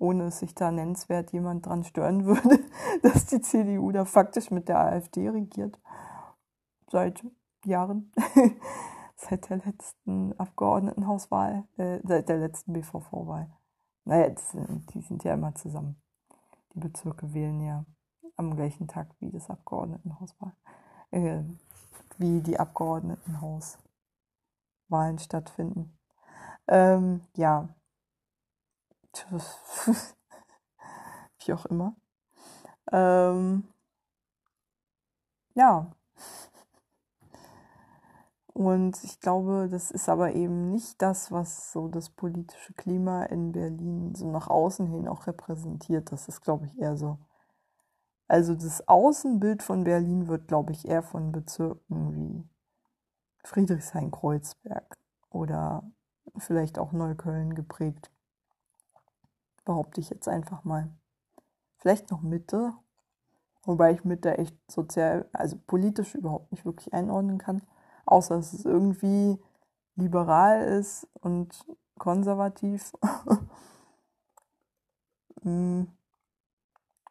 [0.00, 2.58] ohne dass sich da nennenswert jemand dran stören würde,
[3.02, 5.78] dass die CDU da faktisch mit der AfD regiert.
[6.90, 7.24] Seit
[7.64, 8.12] Jahren.
[9.16, 13.50] seit der letzten Abgeordnetenhauswahl, äh, seit der letzten BVV-Wahl.
[14.04, 14.56] Naja, das,
[14.94, 16.00] die sind ja immer zusammen.
[16.74, 17.84] Die Bezirke wählen ja
[18.36, 20.54] am gleichen Tag wie das Abgeordnetenhauswahl,
[21.10, 21.42] äh,
[22.16, 25.98] wie die Abgeordnetenhauswahlen stattfinden.
[26.66, 27.68] Ähm, ja,
[31.44, 31.96] Wie auch immer.
[32.92, 33.64] Ähm,
[35.54, 35.90] ja.
[38.52, 43.52] Und ich glaube, das ist aber eben nicht das, was so das politische Klima in
[43.52, 46.12] Berlin so nach außen hin auch repräsentiert.
[46.12, 47.18] Das ist, glaube ich, eher so.
[48.28, 52.48] Also das Außenbild von Berlin wird, glaube ich, eher von Bezirken wie
[53.44, 54.98] Friedrichshain-Kreuzberg
[55.30, 55.90] oder
[56.38, 58.10] vielleicht auch Neukölln geprägt
[59.64, 60.90] behaupte ich jetzt einfach mal.
[61.78, 62.72] Vielleicht noch Mitte,
[63.64, 67.62] wobei ich Mitte echt sozial, also politisch überhaupt nicht wirklich einordnen kann,
[68.06, 69.38] außer dass es irgendwie
[69.96, 71.64] liberal ist und
[71.98, 72.92] konservativ.
[75.42, 75.86] hm,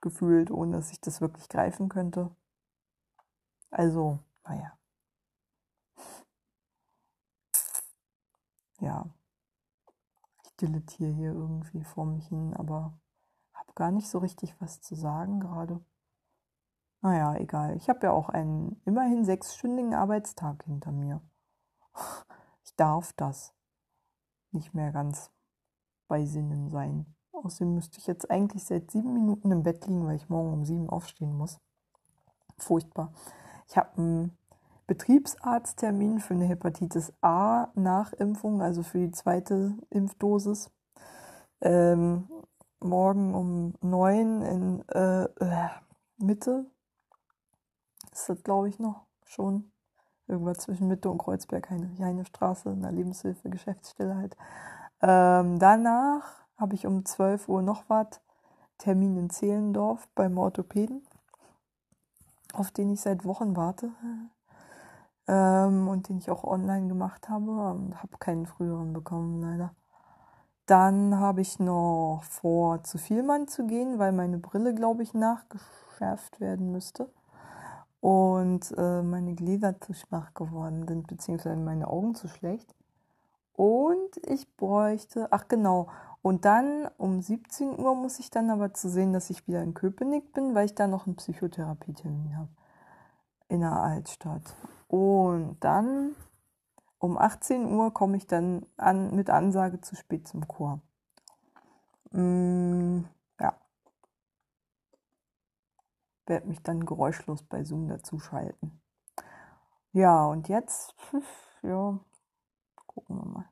[0.01, 2.31] gefühlt, ohne dass ich das wirklich greifen könnte.
[3.71, 4.77] Also, naja.
[8.81, 9.05] Ja
[10.61, 12.97] dilettiere hier irgendwie vor mich hin, aber
[13.53, 15.83] habe gar nicht so richtig was zu sagen gerade.
[17.01, 17.75] Naja, egal.
[17.77, 21.21] Ich habe ja auch einen immerhin sechsstündigen Arbeitstag hinter mir.
[22.65, 23.55] Ich darf das
[24.51, 25.31] nicht mehr ganz
[26.07, 27.15] bei Sinnen sein.
[27.31, 30.65] Außerdem müsste ich jetzt eigentlich seit sieben Minuten im Bett liegen, weil ich morgen um
[30.65, 31.59] sieben aufstehen muss.
[32.57, 33.11] Furchtbar.
[33.67, 34.37] Ich habe einen
[34.89, 40.71] Betriebsarzttermin für eine Hepatitis A Nachimpfung, also für die zweite Impfdosis.
[41.61, 42.27] Ähm,
[42.79, 45.69] morgen um neun in äh, äh,
[46.17, 46.65] Mitte.
[48.11, 49.71] Ist das, glaube ich, noch schon.
[50.27, 54.35] Irgendwas zwischen Mitte und Kreuzberg, Heinrich Straße, in der Lebenshilfe, Geschäftsstelle halt.
[55.03, 58.21] Ähm, danach habe ich um 12 Uhr noch was.
[58.79, 61.05] Termin in Zehlendorf beim Orthopäden,
[62.53, 63.91] auf den ich seit Wochen warte
[65.29, 69.73] ähm, und den ich auch online gemacht habe und habe keinen früheren bekommen, leider.
[70.65, 76.39] Dann habe ich noch vor, zu Vielmann zu gehen, weil meine Brille, glaube ich, nachgeschärft
[76.39, 77.09] werden müsste.
[78.01, 82.73] Und äh, meine Gläser zu schwach geworden sind, beziehungsweise meine Augen zu schlecht.
[83.53, 85.89] Und ich bräuchte, ach genau,
[86.21, 89.73] und dann um 17 Uhr muss ich dann aber zu sehen, dass ich wieder in
[89.73, 92.49] Köpenick bin, weil ich da noch einen Psychotherapietermin habe.
[93.51, 94.55] Altstadt.
[94.87, 96.15] Und dann
[96.99, 100.81] um 18 Uhr komme ich dann an, mit Ansage zu spät zum Chor.
[102.11, 103.03] Mm,
[103.39, 103.57] ja.
[106.25, 108.81] Werde mich dann geräuschlos bei Zoom dazuschalten.
[109.91, 110.95] Ja, und jetzt,
[111.63, 111.99] ja,
[112.85, 113.49] gucken wir mal.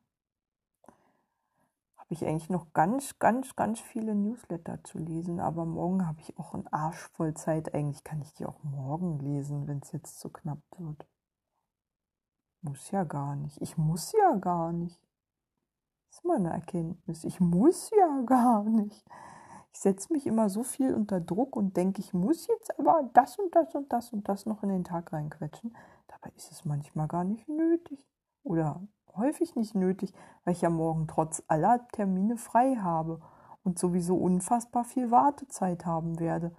[2.08, 6.40] Habe ich eigentlich noch ganz, ganz, ganz viele Newsletter zu lesen, aber morgen habe ich
[6.40, 7.74] auch einen Arsch voll Zeit.
[7.74, 11.06] Eigentlich kann ich die auch morgen lesen, wenn es jetzt zu knapp wird.
[12.62, 13.62] Muss ja gar nicht.
[13.62, 14.98] Ich muss ja gar nicht.
[16.08, 17.26] Das ist meine Erkenntnis.
[17.26, 19.06] Ich muss ja gar nicht.
[19.74, 23.38] Ich setze mich immer so viel unter Druck und denke, ich muss jetzt aber das
[23.38, 25.76] und das und das und das noch in den Tag reinquetschen.
[26.08, 28.08] Dabei ist es manchmal gar nicht nötig.
[28.44, 28.82] Oder
[29.16, 33.20] häufig nicht nötig, weil ich ja morgen trotz aller Termine frei habe
[33.64, 36.56] und sowieso unfassbar viel Wartezeit haben werde,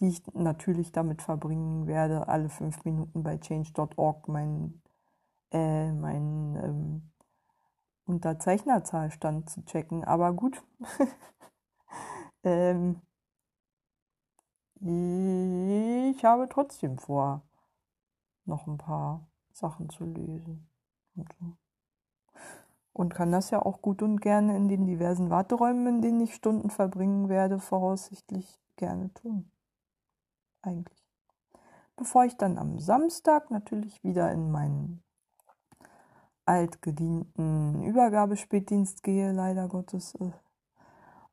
[0.00, 4.82] die ich natürlich damit verbringen werde, alle fünf Minuten bei change.org meinen
[5.52, 7.12] äh, meinen ähm,
[8.04, 10.04] Unterzeichnerzahlstand zu checken.
[10.04, 10.62] Aber gut.
[12.44, 13.02] ähm,
[14.80, 17.42] ich habe trotzdem vor,
[18.44, 20.68] noch ein paar Sachen zu lesen.
[21.14, 21.56] Und, so.
[22.96, 26.34] Und kann das ja auch gut und gerne in den diversen Warteräumen, in denen ich
[26.34, 29.50] Stunden verbringen werde, voraussichtlich gerne tun.
[30.62, 31.04] Eigentlich.
[31.96, 35.02] Bevor ich dann am Samstag natürlich wieder in meinen
[36.46, 40.14] altgedienten Übergabespätdienst gehe, leider Gottes.
[40.14, 40.30] Äh.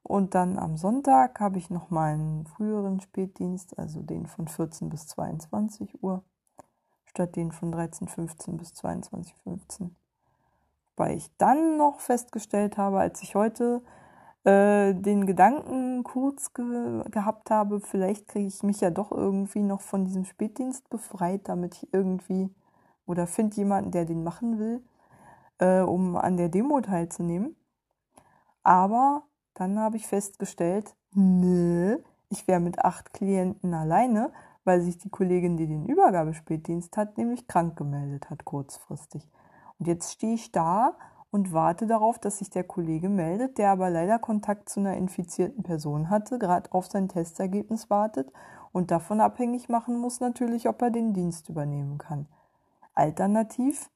[0.01, 5.07] Und dann am Sonntag habe ich noch meinen früheren Spätdienst, also den von 14 bis
[5.07, 6.25] 22 Uhr,
[7.05, 9.91] statt den von 13.15 bis 22.15.
[10.95, 13.81] Weil ich dann noch festgestellt habe, als ich heute
[14.43, 19.81] äh, den Gedanken kurz ge gehabt habe, vielleicht kriege ich mich ja doch irgendwie noch
[19.81, 22.49] von diesem Spätdienst befreit, damit ich irgendwie
[23.05, 24.83] oder finde jemanden, der den machen will
[25.59, 27.55] äh, um an der Demo teilzunehmen.
[28.63, 29.23] Aber
[29.53, 31.97] dann habe ich festgestellt, nö,
[32.29, 34.31] ich wäre mit acht Klienten alleine,
[34.63, 39.27] weil sich die Kollegin, die den Übergabespätdienst hat, nämlich krank gemeldet hat, kurzfristig.
[39.83, 40.95] Und jetzt stehe ich da
[41.29, 45.61] und warte darauf, dass sich der Kollege meldet, der aber leider Kontakt zu einer infizierten
[45.61, 48.31] Person hatte, gerade auf sein Testergebnis wartet
[48.71, 52.29] und davon abhängig machen muss natürlich, ob er den Dienst übernehmen kann.
[52.93, 53.91] Alternativ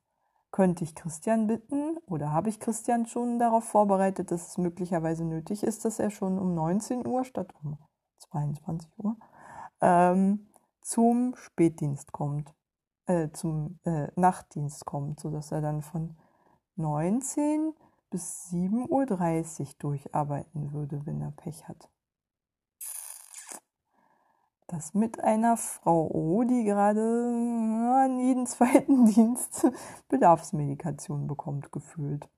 [0.51, 5.63] könnte ich Christian bitten oder habe ich Christian schon darauf vorbereitet, dass es möglicherweise nötig
[5.63, 7.77] ist, dass er schon um 19 Uhr statt um
[8.29, 9.15] 22 Uhr
[9.79, 10.49] ähm,
[10.81, 12.53] zum Spätdienst kommt,
[13.07, 16.15] äh, zum äh, Nachtdienst kommt, sodass er dann von
[16.75, 17.73] 19
[18.09, 21.89] bis 7.30 Uhr durcharbeiten würde, wenn er Pech hat
[24.67, 29.65] das mit einer Frau O, die gerade an jeden zweiten Dienst
[30.09, 32.29] Bedarfsmedikation bekommt, gefühlt,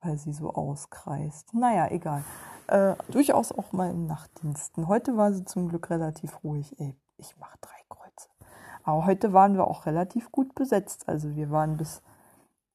[0.00, 1.52] weil sie so auskreist.
[1.52, 2.24] Naja, egal.
[2.68, 4.88] Äh, durchaus auch mal in Nachtdiensten.
[4.88, 6.78] Heute war sie zum Glück relativ ruhig.
[6.78, 7.83] Ey, ich mache drei.
[8.84, 11.08] Aber heute waren wir auch relativ gut besetzt.
[11.08, 12.02] Also wir waren bis,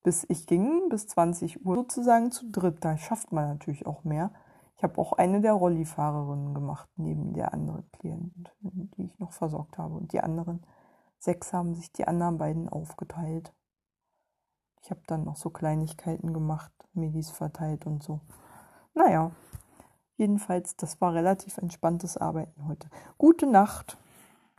[0.04, 2.84] bis ich ging, bis 20 Uhr sozusagen zu dritt.
[2.84, 4.32] Da schafft man natürlich auch mehr.
[4.76, 9.78] Ich habe auch eine der Rollifahrerinnen gemacht, neben der anderen Klientin, die ich noch versorgt
[9.78, 9.96] habe.
[9.96, 10.66] Und die anderen
[11.20, 13.54] sechs haben sich die anderen beiden aufgeteilt.
[14.82, 18.22] Ich habe dann noch so Kleinigkeiten gemacht, Medis verteilt und so.
[18.96, 19.32] Naja,
[20.18, 22.90] jedenfalls, das war relativ entspanntes Arbeiten heute.
[23.18, 23.98] Gute Nacht.